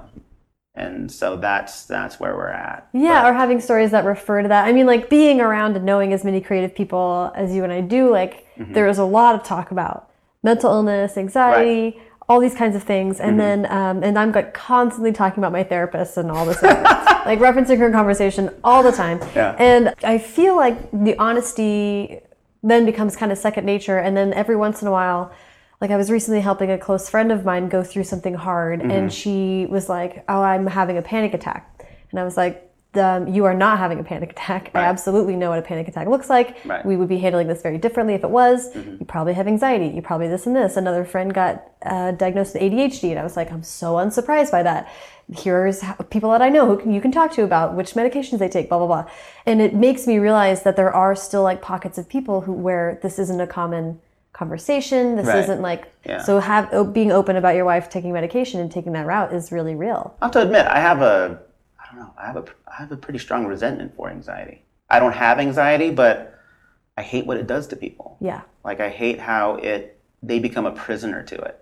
[0.74, 2.88] And so that's that's where we're at.
[2.94, 4.66] Yeah, or having stories that refer to that.
[4.66, 7.82] I mean, like being around and knowing as many creative people as you and I
[7.82, 8.74] do, like Mm-hmm.
[8.74, 10.10] there is a lot of talk about
[10.42, 13.20] mental illness, anxiety, all these kinds of things.
[13.20, 13.62] And Mm-hmm.
[13.62, 17.78] then, um, and I'm like constantly talking about my therapist and all this, like referencing
[17.78, 19.20] her conversation all the time.
[19.34, 19.54] Yeah.
[19.58, 22.20] And I feel like the honesty
[22.62, 23.98] then becomes kind of second nature.
[23.98, 25.32] And then every once in a while,
[25.80, 28.90] like I was recently helping a close friend of mine go through something hard, Mm-hmm.
[28.92, 32.68] and she was like, "Oh, I'm having a panic attack," and I was like.
[32.94, 34.70] Um, you are not having a panic attack.
[34.74, 36.58] I absolutely know what a panic attack looks like.
[36.66, 36.80] Right.
[36.80, 36.88] Mm-hmm.
[36.88, 38.74] We would be handling this very differently if it was.
[38.74, 39.86] You probably have anxiety.
[39.86, 40.76] You probably this and this.
[40.76, 44.62] Another friend got uh, diagnosed with ADHD, and I was like, I'm so unsurprised by
[44.64, 44.92] that.
[45.34, 48.38] Here's how, people that I know who can, you can talk to about which medications
[48.40, 49.10] they take, blah blah blah.
[49.46, 52.98] And it makes me realize that there are still like pockets of people who where
[53.02, 54.00] this isn't a common
[54.34, 55.16] conversation.
[55.16, 55.38] This Right.
[55.38, 56.20] isn't like Yeah.
[56.22, 56.40] so.
[56.40, 60.14] Have being open about your wife taking medication and taking that route is really real.
[60.20, 61.38] I have to admit, I have a,
[62.02, 64.62] know, I have a, I have a pretty strong resentment for anxiety.
[64.90, 66.38] I don't have anxiety, but
[66.96, 68.16] I hate what it does to people.
[68.20, 68.42] Yeah.
[68.64, 71.58] Like I hate how it, they become a prisoner to it.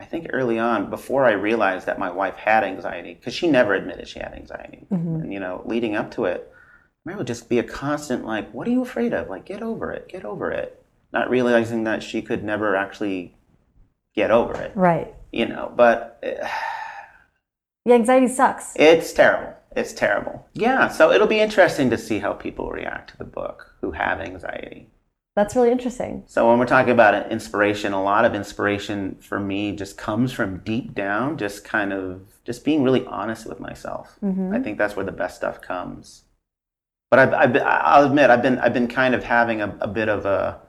[0.00, 3.74] I think early on, before I realized that my wife had anxiety, because she never
[3.74, 6.50] admitted she had anxiety, and you know, leading up to it,
[7.06, 9.28] it would just be a constant like, "What are you afraid of?
[9.28, 13.36] Like, get over it, get over it." Not realizing that she could never actually
[14.14, 15.14] get over it, Right.
[15.32, 15.70] you know.
[15.76, 16.48] But uh,
[17.84, 17.94] Yeah.
[17.94, 18.72] Anxiety sucks.
[18.76, 19.54] it's terrible.
[19.76, 20.46] It's terrible.
[20.52, 24.20] Yeah, so it'll be interesting to see how people react to the book who have
[24.20, 24.88] anxiety.
[25.34, 26.22] That's really interesting.
[26.26, 30.58] So when we're talking about inspiration, a lot of inspiration for me just comes from
[30.58, 34.16] deep down, just kind of just being really honest with myself.
[34.22, 34.54] Mm-hmm.
[34.54, 36.22] I think that's where the best stuff comes.
[37.10, 40.08] But I've I've I'll admit I've been I've been kind of having a, a bit
[40.08, 40.60] of a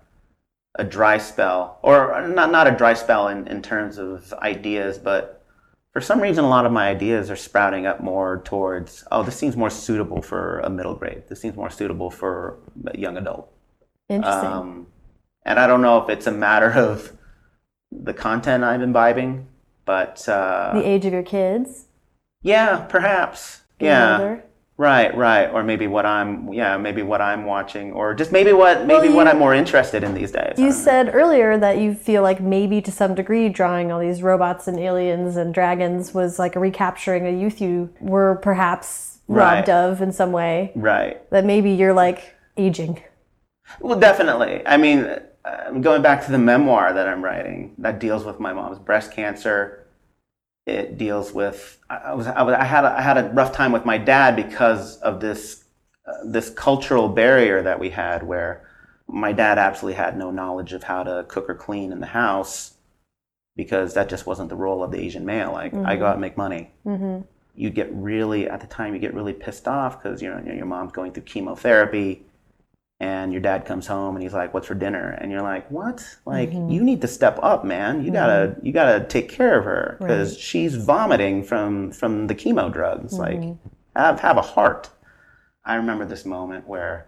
[0.75, 5.34] a dry spell, or not not a dry spell in, in terms of ideas, but
[5.95, 9.37] for some reason a lot of my ideas are sprouting up more towards oh this
[9.37, 11.23] seems more suitable for a middle grade.
[11.29, 13.49] This seems more suitable for a young adult.
[14.09, 14.51] Interesting.
[14.51, 14.87] Um,
[15.43, 17.13] and I don't know if it's a matter of
[17.93, 19.47] the content I'm imbibing,
[19.85, 21.85] but uh, the age of your kids.
[22.41, 23.61] yeah, perhaps.
[23.79, 24.17] getting Yeah.
[24.19, 24.43] older.
[24.77, 25.47] Right, right.
[25.47, 29.15] Or maybe what I'm, yeah, maybe what I'm watching, or just maybe what, maybe Well,
[29.17, 30.55] what I'm more interested in these days.
[30.57, 30.83] You don't know.
[30.83, 34.77] said earlier that you feel like maybe to some degree drawing all these robots and
[34.77, 39.69] aliens and dragons was like a recapturing a youth you were perhaps robbed Right.
[39.69, 40.71] of in some way.
[40.75, 41.27] Right.
[41.31, 43.01] That maybe you're like aging.
[43.79, 44.61] Well, definitely.
[44.65, 45.05] I mean,
[45.45, 49.11] uh, going back to the memoir that I'm writing, that deals with my mom's breast
[49.13, 49.84] cancer.
[50.65, 53.71] It deals with I was I, was, I had a, I had a rough time
[53.71, 55.63] with my dad because of this
[56.07, 58.67] uh, this cultural barrier that we had, where
[59.07, 62.73] my dad absolutely had no knowledge of how to cook or clean in the house
[63.55, 65.51] because that just wasn't the role of the Asian male.
[65.51, 66.71] Like I go out and make money.
[66.85, 67.21] Mm-hmm.
[67.55, 70.65] You get really at the time you get really pissed off because you know your
[70.65, 72.25] mom's going through chemotherapy
[72.99, 75.17] and your dad comes home and he's like what's for dinner?
[75.19, 76.03] And you're like what?
[76.25, 76.69] Like mm-hmm.
[76.69, 78.03] you need to step up man.
[78.03, 82.71] You gotta you gotta take care of her because she's vomiting from from the chemo
[82.71, 83.13] drugs.
[83.13, 83.49] Mm-hmm.
[83.49, 83.57] Like
[83.95, 84.89] have have a heart.
[85.65, 87.07] I remember this moment where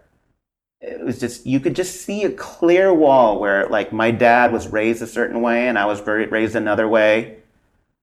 [0.80, 4.68] it was just you could just see a clear wall where like my dad was
[4.68, 7.36] raised a certain way and i was raised another way.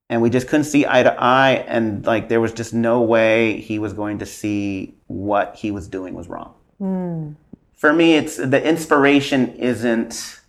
[0.08, 3.60] And we just couldn't see eye to eye and like there was just no way
[3.60, 7.32] he was going to see what he was doing was wrong hmm.
[7.76, 10.40] For me it's the inspiration isn't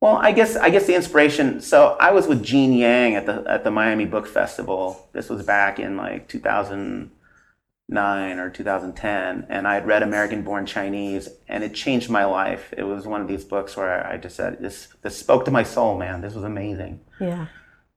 [0.00, 3.44] well i guess i guess the inspiration so i was with gene yang at the
[3.48, 5.08] at the miami book festival.
[5.12, 11.28] This was back in like 2009 or 2010 and i had read american born chinese
[11.48, 12.72] and it changed my life.
[12.76, 15.62] It was one of these books where i just said this this spoke to my
[15.62, 16.20] soul man.
[16.20, 17.00] This was amazing.
[17.20, 17.46] Yeah.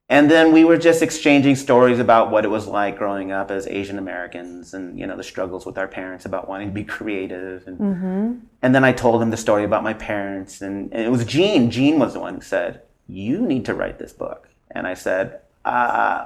[0.10, 3.68] And then we were just exchanging stories about what it was like growing up as
[3.68, 7.68] Asian Americans and, you know, the struggles with our parents about wanting to be creative.
[7.68, 8.34] And, Mm-hmm.
[8.64, 10.62] and then I told him the story about my parents.
[10.62, 11.70] And, and it was Gene.
[11.70, 14.48] Gene was the one who said, You need to write this book.
[14.72, 16.26] And I said, uh,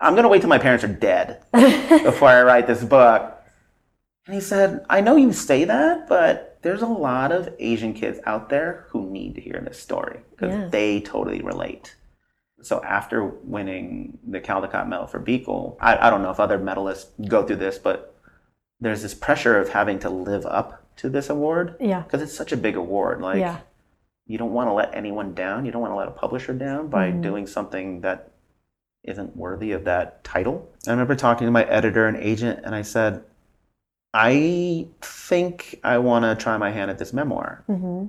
[0.00, 3.32] I'm going to wait till my parents are dead before I write this book.
[4.26, 8.18] And he said, I know you say that, but there's a lot of Asian kids
[8.26, 10.68] out there who need to hear this story because Yeah.
[10.68, 11.94] they totally relate.
[12.66, 17.06] So after winning the Caldecott Medal for Beekle, I, I don't know if other medalists
[17.28, 18.12] go through this, but
[18.80, 22.00] there's this pressure of having to live up to this award Yeah.
[22.00, 23.20] because it's such a big award.
[23.20, 23.58] Like yeah.
[24.26, 25.64] you don't want to let anyone down.
[25.64, 27.22] You don't want to let a publisher down by Mhm.
[27.22, 28.32] doing something that
[29.04, 30.68] isn't worthy of that title.
[30.88, 33.22] I remember talking to my editor and agent, and I said,
[34.12, 37.62] I think I want to try my hand at this memoir.
[37.68, 38.06] hmm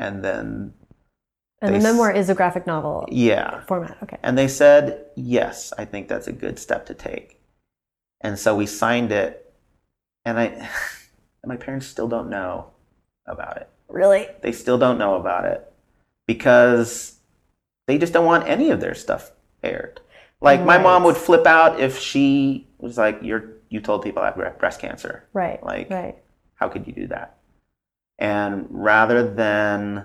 [0.00, 0.74] And then,
[1.64, 3.62] And They the memoir is a graphic novel yeah.
[3.62, 3.96] format.
[4.02, 4.18] Okay.
[4.22, 7.40] And they said, yes, I think that's a good step to take.
[8.20, 9.52] And so we signed it,
[10.24, 10.68] and I, and
[11.46, 12.70] my parents still don't know
[13.26, 13.68] about it.
[13.88, 14.26] Really?
[14.42, 15.72] They still don't know about it
[16.26, 17.16] because
[17.86, 19.30] they just don't want any of their stuff
[19.62, 20.00] aired.
[20.40, 24.26] Like my mom would flip out if she was like, "You're you told people I
[24.26, 25.24] have breast cancer.
[25.32, 25.62] Right.
[25.64, 26.18] Like, right.
[26.56, 27.38] how could you do that?"
[28.18, 30.04] And rather than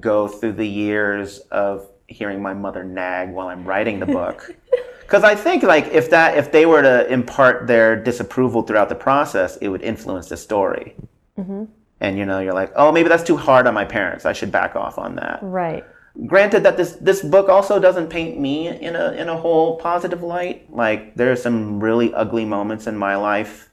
[0.00, 4.54] go through the years of hearing my mother nag while I'm writing the book,
[5.00, 8.94] because I think like if that if they were to impart their disapproval throughout the
[8.94, 10.94] process, it would influence the story.
[11.36, 11.64] hmm
[12.00, 14.26] And you know, you're like, oh, maybe that's too hard on my parents.
[14.26, 15.38] I should back off on that.
[15.42, 15.84] Right.
[16.26, 20.22] Granted that this this book also doesn't paint me in a in a whole positive
[20.22, 20.70] light.
[20.70, 23.71] Like there are some really ugly moments in my life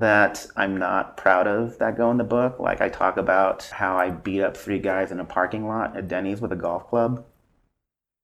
[0.00, 2.58] that I'm not proud of that go in the book.
[2.58, 6.08] Like I talk about how I beat up three guys in a parking lot at
[6.08, 7.24] Denny's with a golf club.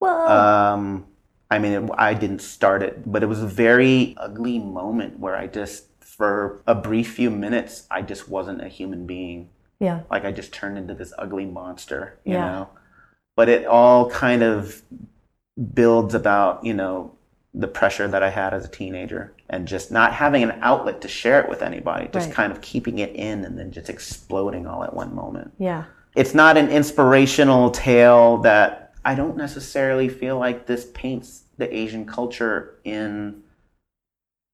[0.00, 1.06] Well, Um,
[1.50, 5.36] I mean, it, I didn't start it, but it was a very ugly moment where
[5.36, 9.50] I just, for a brief few minutes, I just wasn't a human being.
[9.80, 10.00] yeah.
[10.10, 12.46] Like I just turned into this ugly monster, you Yeah.
[12.46, 12.68] know?
[13.36, 14.82] But it all kind of
[15.74, 17.12] builds about, you know,
[17.54, 21.08] the pressure that I had as a teenager and just not having an outlet to
[21.08, 22.34] share it with anybody, just Right.
[22.34, 25.84] kind of keeping it in and then just exploding all at one moment Yeah.
[26.16, 32.06] it's not an inspirational tale that I don't necessarily feel like this paints the Asian
[32.06, 33.42] culture in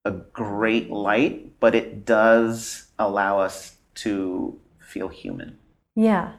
[0.05, 5.59] a great light, but it does allow us to feel human.
[5.95, 6.33] Yeah.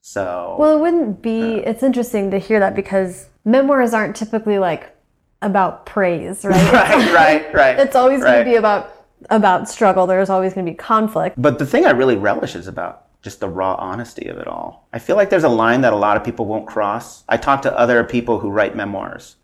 [0.00, 1.60] So Well, it wouldn't be.
[1.60, 4.91] Uh, it's interesting to hear that because memoirs aren't typically like
[5.42, 6.72] about praise, right?
[6.72, 7.78] right, right, right.
[7.78, 8.94] It's always going to be about
[9.30, 10.06] about struggle.
[10.06, 11.40] There's always going to be conflict.
[11.40, 14.88] But the thing I really relish is about just the raw honesty of it all.
[14.92, 17.22] I feel like there's a line that a lot of people won't cross.
[17.28, 19.36] I talk to other people who write memoirs.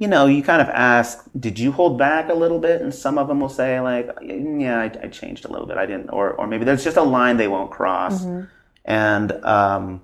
[0.00, 2.82] You know, you kind of ask, did you hold back a little bit?
[2.82, 5.78] And some of them will say, like, yeah, I, I changed a little bit.
[5.78, 8.24] I didn't, or, or maybe there's just a line they won't cross.
[8.84, 10.02] And um,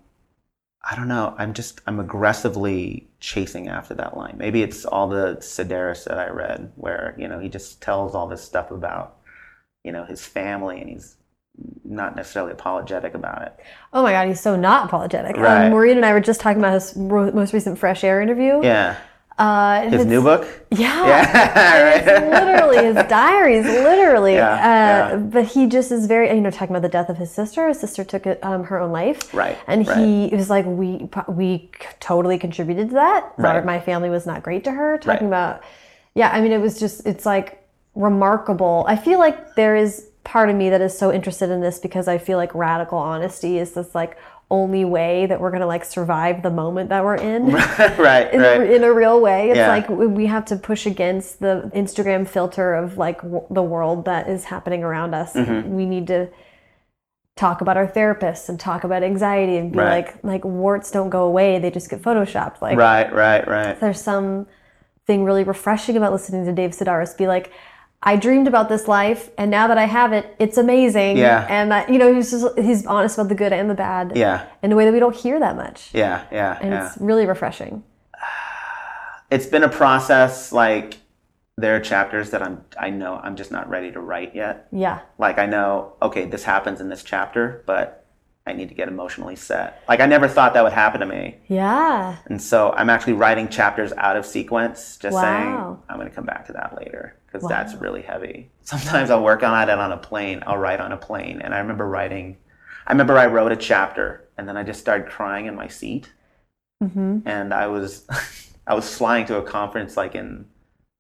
[0.88, 1.34] I don't know.
[1.38, 4.36] I'm just I'm aggressively chasing after that line.
[4.36, 8.28] Maybe it's all the Sedaris that I read, where you know he just tells all
[8.28, 9.16] this stuff about
[9.82, 11.16] you know his family, and he's
[11.84, 13.56] not necessarily apologetic about it.
[13.92, 15.36] Oh my God, he's so not apologetic.
[15.36, 15.66] Right.
[15.66, 18.62] Um, Maureen and I were just talking about his ro- most recent Fresh Air interview.
[18.62, 18.96] Yeah,
[19.36, 20.46] Uh, his new book.
[20.74, 21.06] Yeah.
[21.06, 24.34] Yeah, It's literally his diaries, literally.
[24.34, 24.56] Yeah, uh,
[25.10, 25.16] yeah.
[25.16, 27.68] But he just is very, you know, talking about the death of his sister.
[27.68, 29.32] His sister took it, um, her own life.
[29.32, 29.96] Right, And right.
[29.98, 31.70] he was like, we we
[32.00, 33.32] totally contributed to that.
[33.36, 33.64] Right.
[33.64, 34.98] My family was not great to her.
[34.98, 35.36] Talking Right.
[35.48, 35.62] about,
[36.14, 37.64] yeah, I mean, it was just, it's like
[37.94, 38.84] remarkable.
[38.88, 42.08] I feel like there is part of me that is so interested in this because
[42.08, 44.16] I feel like radical honesty is this like
[44.50, 48.70] only way that we're gonna like survive the moment that we're in right, in, right.
[48.70, 49.50] in a real way.
[49.50, 49.68] It's Yeah.
[49.68, 54.04] like we we have to push against the Instagram filter of like w- the world
[54.04, 55.32] that is happening around us.
[55.32, 55.74] Mm-hmm.
[55.74, 56.28] We need to
[57.36, 60.04] talk about our therapists and talk about anxiety and be Right.
[60.06, 62.60] like like warts don't go away; they just get photoshopped.
[62.60, 63.80] Like right, right, right.
[63.80, 64.46] there's some
[65.06, 67.50] thing really refreshing about listening to Dave Sedaris be like.
[68.06, 71.16] I dreamed about this life, and now that I have it, it's amazing.
[71.16, 71.46] Yeah.
[71.48, 74.12] and I, you know, he's just he's honest about the good and the bad.
[74.14, 76.86] Yeah, in a way that we don't hear that much, yeah, yeah, and yeah.
[76.86, 77.82] it's really refreshing.
[79.30, 80.52] It's been a process.
[80.52, 80.98] Like
[81.56, 84.68] there are chapters that I'm, I know I'm just not ready to write yet.
[84.72, 88.03] Yeah, Like I know, okay, this happens in this chapter, but
[88.46, 89.82] I need to get emotionally set.
[89.88, 91.38] Like I never thought that would happen to me.
[91.48, 92.16] yeah.
[92.26, 96.26] And so I'm actually writing chapters out of sequence, just saying I'm going to come
[96.26, 98.50] back to that later because that's really heavy.
[98.62, 100.42] Sometimes I'll work on it on a plane.
[100.46, 102.38] I'll write on a plane, and I remember writing.
[102.86, 106.12] I remember I wrote a chapter, and then I just started crying in my seat,
[106.80, 108.06] hmm and I was,
[108.66, 110.46] I was flying to a conference like in,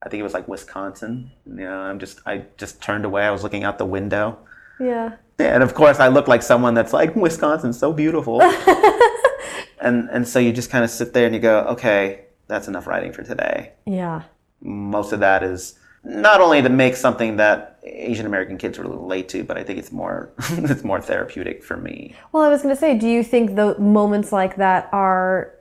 [0.02, 1.30] I think it was like Wisconsin.
[1.46, 3.24] You know, I'm just, I just turned away.
[3.24, 4.38] I was looking out the window.
[4.80, 5.16] Yeah.
[5.38, 8.40] Yeah, and of course, I look like someone that's like Wisconsin's so beautiful,
[9.80, 12.86] and and so you just kind of sit there and you go, okay, that's enough
[12.86, 13.72] writing for today.
[13.84, 14.22] Yeah.
[14.60, 19.42] Most of that is not only to make something that Asian American kids relate to,
[19.42, 22.14] but I think it's more it's more therapeutic for me.
[22.32, 25.52] Well, I was going to say, do you think the moments like that are?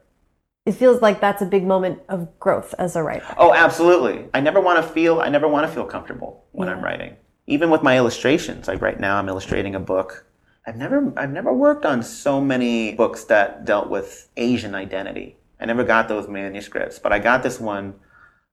[0.66, 3.26] It feels like that's a big moment of growth as a writer.
[3.38, 4.30] Oh, absolutely.
[4.34, 7.18] I never want to feel I never want to feel comfortable when I'm writing.
[7.48, 10.26] Even with my illustrations, like right now I'm illustrating a book.
[10.66, 15.36] I've never I've never worked on so many books that dealt with Asian identity.
[15.60, 17.96] I never got those manuscripts, but I got this one.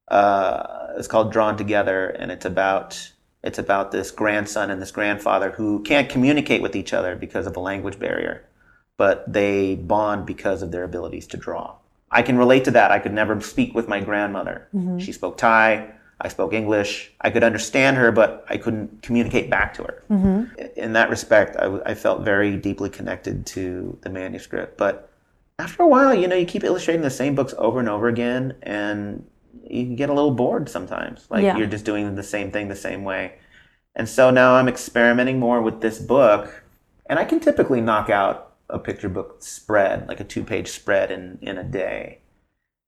[0.08, 3.12] Uh, it's called Drawn Together, and it's about
[3.42, 7.56] it's about this grandson and this grandfather who can't communicate with each other because of
[7.56, 8.44] a language barrier,
[8.96, 11.76] but they bond because of their abilities to draw.
[12.10, 12.90] I can relate to that.
[12.90, 14.66] I could never speak with my grandmother.
[14.98, 15.92] She spoke Thai.
[16.22, 17.12] I spoke English.
[17.20, 20.04] I could understand her, but I couldn't communicate back to her.
[20.10, 20.64] Mm-hmm.
[20.76, 24.76] In that respect, I, w- I felt very deeply connected to the manuscript.
[24.76, 25.10] But
[25.58, 28.54] after a while, you know, you keep illustrating the same books over and over again,
[28.62, 29.24] and
[29.64, 31.26] you can get a little bored sometimes.
[31.30, 31.56] Like Yeah.
[31.56, 33.34] you're just doing the same thing the same way.
[33.96, 36.62] And so now I'm experimenting more with this book,
[37.06, 41.10] and I can typically knock out a picture book spread, like a two page spread,
[41.10, 42.19] in, in a day.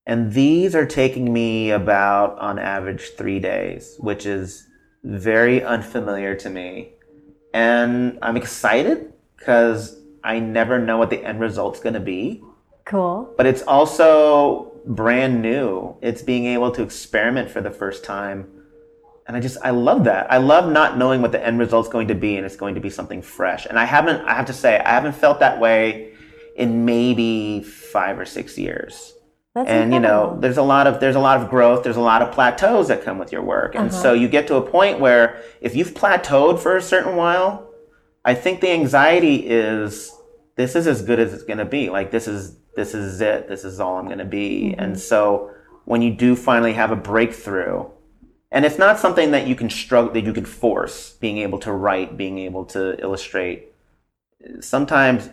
[0.07, 4.67] And these are taking me about, on average, three days, which is
[5.05, 6.93] very unfamiliar to me.
[7.55, 12.43] And I'm excited because I never know what the end result's going to be
[12.85, 13.33] Cool.
[13.37, 15.97] but it's also brand new.
[16.03, 18.49] It's being able to experiment for the first time.
[19.29, 20.31] And I just, I love that.
[20.33, 22.81] I love not knowing what the end result's going to be and it's going to
[22.81, 23.67] be something fresh.
[23.67, 26.13] And I haven't, I have to say, I haven't felt that way
[26.57, 29.15] in maybe five or six years.
[29.55, 31.83] That's and you know, there's a lot of, there's a lot of growth.
[31.85, 33.75] There's a lot of plateaus that come with your work.
[33.75, 34.03] And Uh-huh.
[34.03, 37.69] so you get to a point where if you've plateaued for a certain while,
[38.25, 40.11] I think the anxiety is
[40.57, 41.91] this is as good as it's going to be.
[41.91, 43.49] Like this is this is it.
[43.49, 44.75] This is all I'm going to be.
[44.79, 45.51] And so
[45.85, 47.85] when you do finally have a breakthrough,
[48.51, 51.73] and it's not something that you can struggle that you can force, being able to
[51.73, 53.73] write, being able to illustrate.
[54.61, 55.29] Sometimes,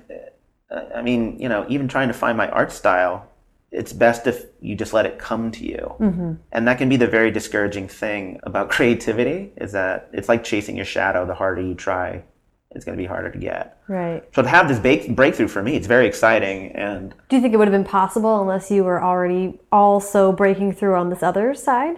[0.95, 3.28] I mean, you know, even trying to find my art style,
[3.71, 5.95] it's best if you just let it come to you.
[5.99, 6.33] Mm-hmm.
[6.51, 10.75] And that can be the very discouraging thing about creativity is that it's like chasing
[10.75, 11.25] your shadow.
[11.25, 12.23] The harder you try,
[12.71, 13.81] it's going to be harder to get.
[13.87, 14.23] Right.
[14.33, 16.71] So to have this breakthrough for me, it's very exciting.
[16.71, 20.73] And Do you think it would have been possible unless you were already also breaking
[20.73, 21.97] through on this other side?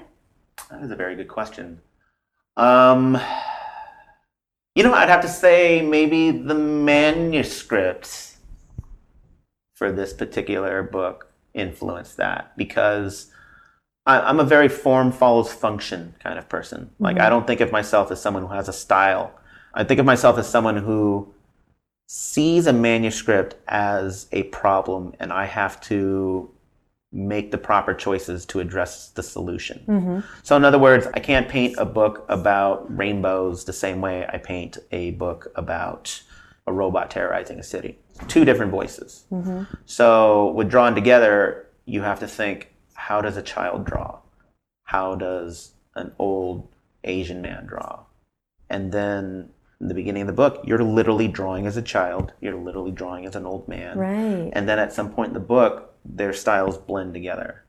[0.70, 1.82] that is a very good question.
[2.56, 3.20] Um,
[4.76, 8.38] you know, I'd have to say maybe the manuscript
[9.74, 13.32] for this particular book influenced that because
[14.06, 16.92] I, I'm a very form follows function kind of person.
[17.00, 17.30] Like, I mm-hmm.
[17.30, 19.34] don't think of myself as someone who has a style.
[19.74, 21.34] I think of myself as someone who
[22.08, 26.52] sees a manuscript as a problem and I have to
[27.14, 29.84] make the proper choices to address the solution.
[29.88, 30.20] Mm-hmm.
[30.44, 34.38] So, in other words, I can't paint a book about rainbows the same way I
[34.38, 36.22] paint a book about
[36.68, 37.98] a robot terrorizing a city.
[38.28, 39.26] Two different voices.
[39.86, 44.20] So, with Drawn Together, you have to think how does a child draw?
[44.84, 46.68] How does an old
[47.04, 48.04] Asian man draw?
[48.70, 49.50] And then
[49.80, 53.26] in the beginning of the book, you're literally drawing as a child, you're literally drawing
[53.26, 53.98] as an old man.
[53.98, 54.52] Right.
[54.54, 57.64] And then at some point in the book, their styles blend together.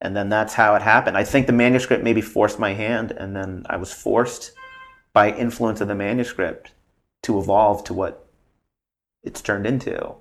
[0.00, 1.18] And then that's how it happened.
[1.18, 4.52] I think the manuscript maybe forced my hand, and then I was forced
[5.12, 6.72] by influence of the manuscript
[7.22, 8.26] to evolve to what
[9.22, 10.14] it's turned into.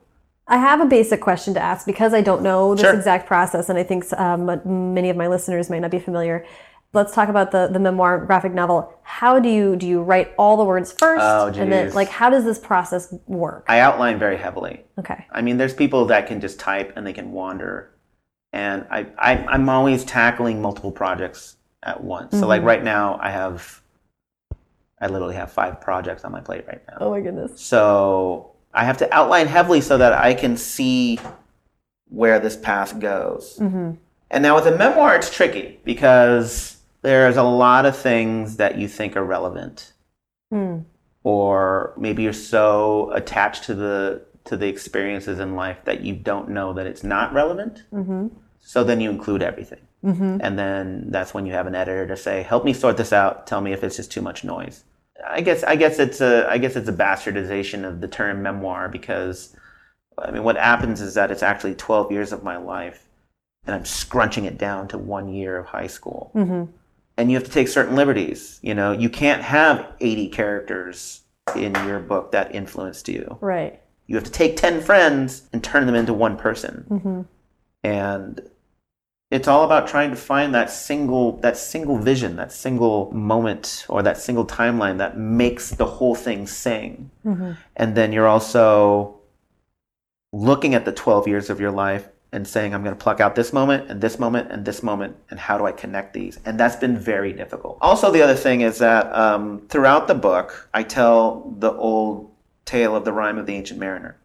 [0.47, 2.95] I have a basic question to ask because I don't know this Sure.
[2.95, 6.45] exact process, and I think um, many of my listeners might not be familiar.
[6.91, 8.91] Let's talk about the the memoir graphic novel.
[9.03, 12.31] How do you do you write all the words first, Oh, and then like how
[12.31, 13.65] does this process work?
[13.67, 14.83] I outline very heavily.
[14.97, 15.27] Okay.
[15.31, 17.91] I mean, there's people that can just type and they can wander,
[18.53, 22.37] and I, I I'm always tackling multiple projects at once.
[22.39, 23.81] So like right now, I have,
[24.99, 26.97] I literally have five projects on my plate right now.
[27.01, 27.61] Oh my goodness.
[27.61, 31.19] So I have to outline heavily so that I can see
[32.07, 33.57] where this path goes.
[33.59, 33.91] Mm-hmm.
[34.31, 38.87] And now with a memoir, it's tricky because there's a lot of things that you
[38.87, 39.93] think are relevant,
[40.51, 40.79] Hmm.
[41.23, 46.49] or maybe you're so attached to the to the experiences in life that you don't
[46.49, 47.83] know that it's not relevant.
[47.93, 48.27] Mm-hmm.
[48.59, 49.81] So then you include everything.
[50.03, 50.37] Mm-hmm.
[50.41, 53.45] And then that's when you have an editor to say, "Help me sort this out.
[53.47, 54.83] Tell me if it's just too much noise."
[55.27, 58.89] I guess I guess it's a I guess it's a bastardization of the term memoir
[58.89, 59.55] because
[60.17, 63.07] I mean what happens is that it's actually 12 years of my life
[63.65, 66.31] and I'm scrunching it down to one year of high school.
[66.35, 66.71] Mm-hmm.
[67.17, 68.59] And you have to take certain liberties.
[68.61, 71.21] You know, you can't have 80 characters
[71.55, 73.37] in your book that influenced you.
[73.41, 73.81] Right.
[74.07, 76.85] You have to take 10 friends and turn them into one person.
[76.89, 77.21] Mm-hmm.
[77.83, 78.49] And
[79.31, 84.01] it's all about trying to find that single that single vision, that single moment or
[84.01, 87.11] that single timeline that makes the whole thing sing.
[87.75, 89.19] And then you're also
[90.31, 93.35] looking at the 12 years of your life and saying I'm going to pluck out
[93.35, 96.39] this moment and this moment and this moment and how do I connect these?
[96.45, 97.77] And that's been very difficult.
[97.81, 102.31] Also the other thing is that um, throughout the book I tell the old
[102.65, 104.17] tale of the rhyme of the ancient mariner.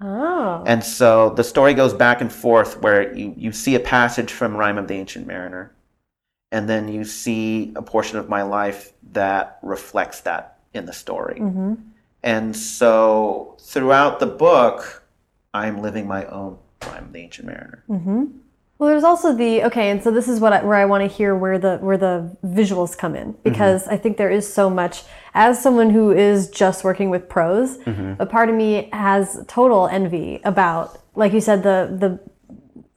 [0.00, 0.62] Oh.
[0.66, 4.56] And so the story goes back and forth where you, you see a passage from
[4.56, 5.72] Rhyme of the Ancient Mariner,
[6.50, 11.40] and then you see a portion of my life that reflects that in the story.
[11.40, 11.74] Mm-hmm.
[12.22, 15.04] And so throughout the book,
[15.52, 17.84] I'm living my own Rhyme of the Ancient Mariner.
[17.88, 18.24] Mm-hmm.
[18.84, 21.16] Well, there's also the okay, and so this is what I, where I want to
[21.16, 25.04] hear where the where the visuals come in because I think there is so much.
[25.32, 27.78] As someone who is just working with prose,
[28.18, 32.20] a part of me has total envy about, like you said, the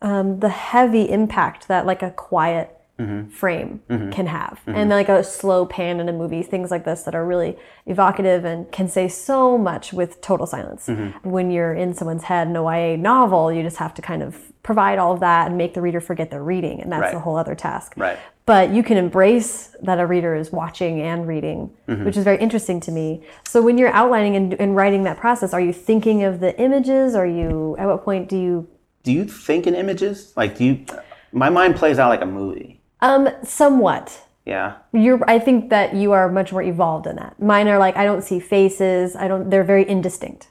[0.02, 3.30] the um, the heavy impact that like a quiet Mm-hmm.
[3.30, 4.10] frame mm-hmm.
[4.10, 4.76] can have, mm-hmm.
[4.76, 8.43] and like a slow pan in a movie, things like this that are really evocative
[8.43, 10.89] and can say so much with total silence.
[11.22, 14.52] When you're in someone's head in a YA novel, you just have to kind of
[14.64, 17.16] provide all of that and make the reader forget they're reading, and that's Right.
[17.16, 17.93] a whole other task.
[17.95, 18.18] Right.
[18.48, 22.80] But you can embrace that a reader is watching and reading, which is very interesting
[22.82, 23.22] to me.
[23.45, 27.14] So when you're outlining and, and writing that process, are you thinking of the images?
[27.14, 28.68] Are you at what point do you
[29.04, 30.34] Do you think in images?
[30.36, 30.86] Like, do you?
[31.32, 32.76] My mind plays out like a movie.
[33.02, 34.78] Um somewhat Yeah.
[34.91, 38.05] you're i think that you are much more evolved in that mine are like i
[38.05, 40.50] don't see faces i don't they're very indistinct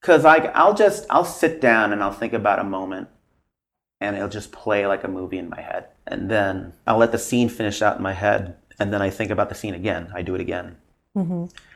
[0.00, 3.08] Cause like I'll just I'll sit down and I'll think about a moment,
[4.00, 7.18] and it'll just play like a movie in my head, and then I'll let the
[7.18, 10.12] scene finish out in my head, and then I think about the scene again.
[10.14, 10.76] I do it again,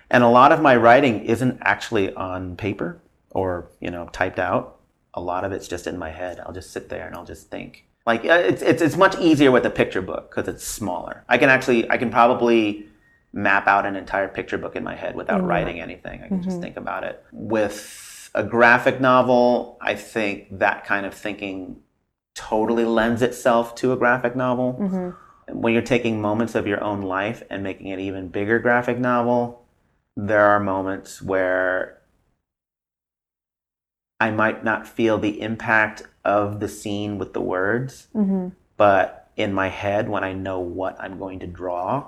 [0.09, 3.01] and a lot of my writing isn't actually on paper
[3.32, 4.78] or you know typed out.
[5.14, 6.39] A lot of it's just in my head.
[6.39, 7.86] I'll just sit there and I'll just think.
[8.06, 11.24] Like uh, it's it's it's much easier with a picture book because it's smaller.
[11.28, 12.86] I can actually I can probably
[13.32, 15.48] map out an entire picture book in my head without mm-hmm.
[15.48, 16.22] writing anything.
[16.22, 16.62] I can just mm-hmm.
[16.62, 17.24] think about it.
[17.32, 21.80] With a graphic novel, I think that kind of thinking
[22.34, 24.78] totally lends itself to a graphic novel.
[24.80, 25.60] Mm-hmm.
[25.60, 29.64] When you're taking moments of your own life and making it even bigger graphic novel,
[30.16, 31.98] there are moments where
[34.20, 38.09] I might not feel the impact of the scene with the words,
[38.77, 42.07] but in my head, when I know what I'm going to draw,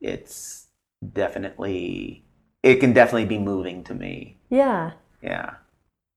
[0.00, 0.66] it's
[1.12, 2.24] definitely,
[2.62, 4.38] it can definitely be moving to me.
[4.50, 4.92] yeah
[5.22, 5.54] Yeah.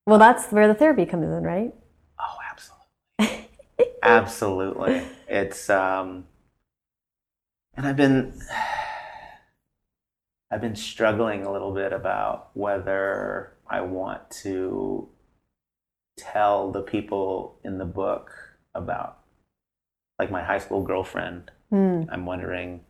[0.06, 1.74] well that's where the therapy comes in right
[2.20, 3.50] Oh, absolutely.
[4.04, 5.02] absolutely.
[5.28, 6.26] It's, um,
[7.76, 8.34] and I've been,
[10.52, 15.10] I've been struggling a little bit about whether I want to
[16.18, 18.32] tell the people in the book
[18.74, 19.20] about,
[20.20, 21.52] like my high school girlfriend.
[21.72, 22.08] Mm.
[22.12, 22.82] I'm wondering,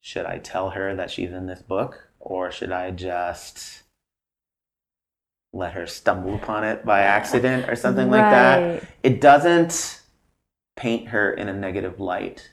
[0.00, 3.82] should I tell her that she's in this book, or should I just
[5.52, 8.84] let her stumble upon it by accident or something like that?
[9.02, 10.02] It doesn't
[10.76, 12.50] paint her in a negative light,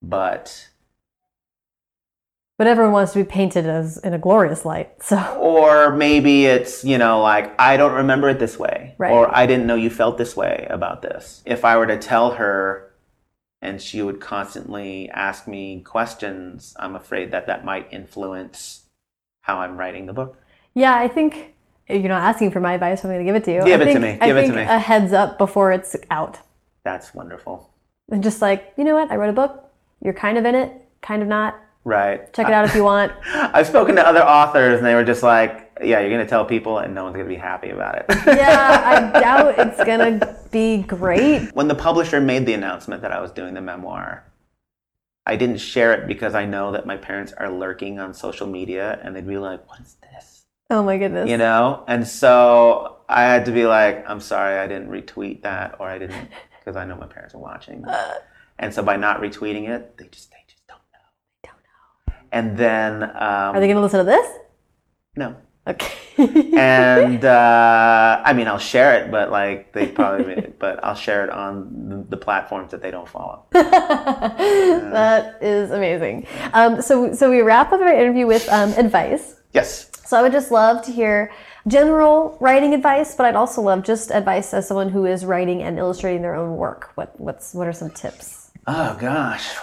[0.00, 0.68] but
[2.58, 4.90] But everyone wants to be painted as in a glorious light.
[5.02, 9.12] So or maybe it's you know like i don't remember it this way Right.
[9.12, 12.32] or i didn't know you felt this way about this if i were to tell
[12.32, 12.92] her
[13.62, 18.84] and she would constantly ask me questions i'm afraid that that might influence
[19.42, 20.36] how i'm writing the book
[20.74, 21.54] yeah, I think
[21.88, 23.02] you're not asking for my advice.
[23.02, 23.64] I'm going to give it to you.
[23.64, 24.18] Give I it to think, me.
[24.20, 24.60] I Give it to me.
[24.60, 26.38] a heads up before it's out,
[26.84, 27.70] that's wonderful
[28.10, 29.70] and just like you know what, I wrote a book.
[30.04, 30.70] You're kind of in it,
[31.00, 31.58] kind of not.
[31.86, 33.12] Right Check it out if you want.
[33.34, 36.44] i've spoken to other authors and they were just like yeah you're going to tell
[36.44, 40.36] people and no one's going to be happy about it yeah, I doubt it's gonna
[40.50, 41.54] be great.
[41.54, 44.24] when the publisher made the announcement that I was doing the memoir,
[45.26, 48.98] I didn't share it because I know that my parents are lurking on social media
[49.02, 50.44] and they'd be like, What is this?
[50.70, 51.28] Oh my goodness.
[51.28, 51.84] You know?
[51.86, 55.98] And so I had to be like, I'm sorry, I didn't retweet that or I
[55.98, 57.84] didn't because I know my parents are watching.
[58.58, 60.38] And so by not retweeting it, they just they
[62.36, 64.26] And then um, Are they gonna listen to this?
[65.16, 65.36] no.
[65.68, 65.92] Okay.
[66.56, 71.30] and uh, I mean, I'll share it, but like they probably, but I'll share it
[71.30, 73.46] on the, the platforms that they don't follow.
[73.50, 76.26] that is amazing.
[76.52, 79.40] Um, so, so we wrap up our interview with um, advice.
[79.54, 79.90] Yes.
[80.04, 81.32] So I would just love to hear
[81.66, 85.78] general writing advice, but I'd also love just advice as someone who is writing and
[85.78, 86.92] illustrating their own work.
[86.94, 88.52] What what's what are some tips?
[88.68, 89.56] Oh gosh,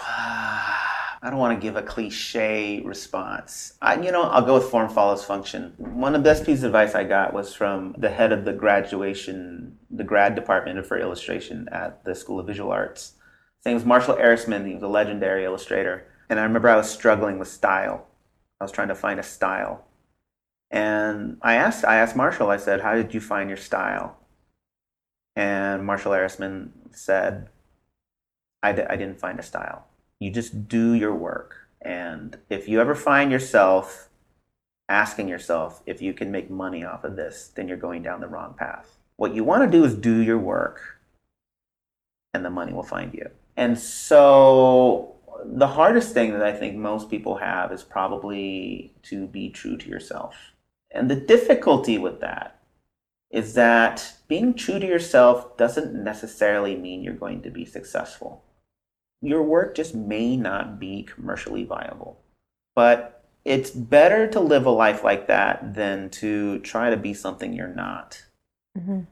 [1.23, 3.73] I don't want to give a cliche response.
[3.81, 5.73] I, you know, I'll go with form follows function.
[5.77, 8.51] One of the best pieces of advice I got was from the head of the
[8.51, 13.13] graduation, the grad department for illustration at the School of Visual Arts.
[13.59, 14.67] His name was Marshall Arisman.
[14.67, 18.05] He was a legendary illustrator, and I remember I was struggling with style.
[18.59, 19.85] I was trying to find a style,
[20.69, 22.49] and I asked, I asked Marshall.
[22.49, 24.17] I said, "How did you find your style?"
[25.37, 27.47] And Marshall Arisman said,
[28.61, 29.87] I, d- I didn't find a style.
[30.23, 31.67] You just do your work.
[31.81, 34.07] And if you ever find yourself
[34.87, 38.27] asking yourself if you can make money off of this, then you're going down the
[38.27, 38.97] wrong path.
[39.17, 40.99] What you want to do is do your work,
[42.33, 43.29] and the money will find you.
[43.57, 49.49] And so, the hardest thing that I think most people have is probably to be
[49.49, 50.35] true to yourself.
[50.89, 52.61] And the difficulty with that
[53.29, 58.43] is that being true to yourself doesn't necessarily mean you're going to be successful
[59.23, 62.19] your work just may not be commercially viable.
[62.75, 67.53] But it's better to live a life like that than to try to be something
[67.53, 68.23] you're not.
[68.77, 69.07] Mhm.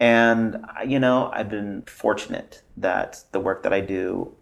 [0.00, 4.34] And, you know, I've been fortunate that the work that I do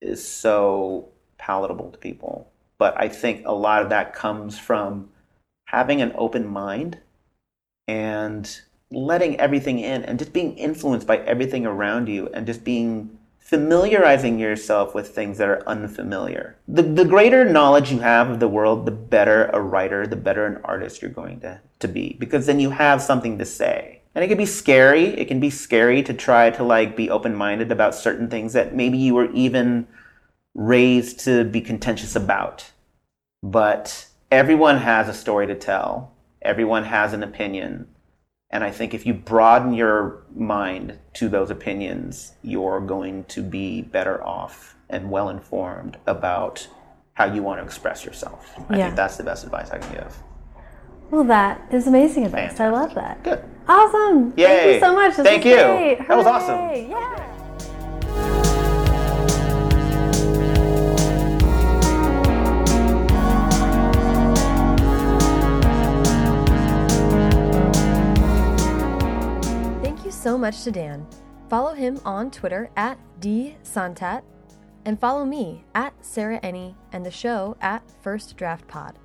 [0.00, 2.50] is so palatable to people.
[2.78, 5.10] But I think a lot of that comes from
[5.66, 6.98] having an open mind
[7.86, 8.60] and
[8.90, 13.17] letting everything in and just being influenced by everything around you and just being
[13.48, 16.58] familiarizing yourself with things that are unfamiliar.
[16.68, 20.44] The, the greater knowledge you have of the world, the better a writer, the better
[20.44, 22.14] an artist you're going to, to be.
[22.20, 24.02] Because then you have something to say.
[24.14, 25.06] And it can be scary.
[25.18, 28.98] It can be scary to try to like be open-minded about certain things that maybe
[28.98, 29.86] you were even
[30.54, 32.70] raised to be contentious about.
[33.42, 36.12] But everyone has a story to tell.
[36.42, 37.88] Everyone has an opinion.
[38.50, 43.82] And I think if you broaden your mind to those opinions, you're going to be
[43.82, 46.66] better off and well informed about
[47.12, 48.54] how you want to express yourself.
[48.70, 48.84] I Yeah.
[48.86, 50.16] think that's the best advice I can give.
[51.10, 52.58] Well, that is amazing advice.
[52.60, 53.22] I love that.
[53.22, 53.44] Good.
[53.68, 54.32] Awesome.
[54.32, 55.16] Thank you so much.
[55.16, 55.56] This Thank you.
[55.56, 56.08] great.
[56.08, 56.90] That was awesome.
[56.90, 58.44] Yeah.
[70.38, 71.04] Much to Dan.
[71.50, 74.22] Follow him on Twitter at dsantat
[74.84, 78.98] and follow me at Sarah Enni and the show at First Draft Pod.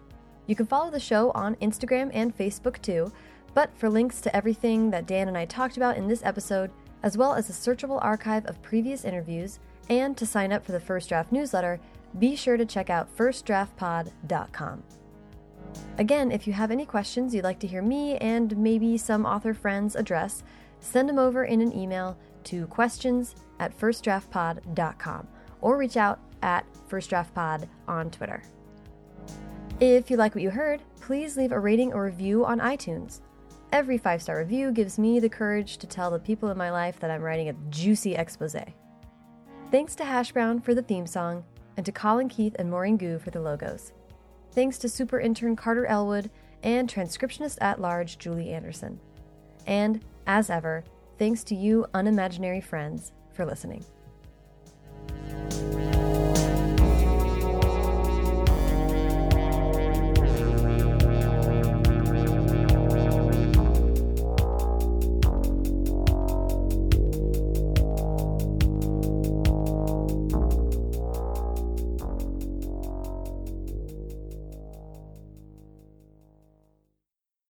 [0.46, 3.12] You can follow the show on Instagram and Facebook too,
[3.56, 6.70] but for links to everything that Dan and I talked about in this episode,
[7.02, 10.80] as well as a searchable archive of previous interviews, and to sign up for the
[10.80, 11.80] First Draft newsletter,
[12.20, 14.84] be sure to check out firstdraftpod.com.
[15.98, 19.54] Again, if you have any questions you'd like to hear me and maybe some author
[19.54, 20.44] friends address,
[20.84, 25.28] send them over in an email to questions at firstdraftpod.com
[25.62, 28.44] or reach out at firstdraftpod on Twitter.
[29.80, 33.22] If you like what you heard, please leave a rating or review on iTunes.
[33.72, 37.00] Every five star review gives me the courage to tell the people in my life
[37.00, 38.56] that I'm writing a juicy expose.
[39.72, 41.44] Thanks to Hash Brown for the theme song,
[41.78, 43.94] and to Colin Keith and Maureen Goo for the logos.
[44.52, 46.30] Thanks to super intern Carter Elwood
[46.62, 49.00] and transcriptionist at large Julie Anderson.
[49.66, 50.84] And, as ever,
[51.18, 53.84] thanks to you, unimaginary friends, for listening.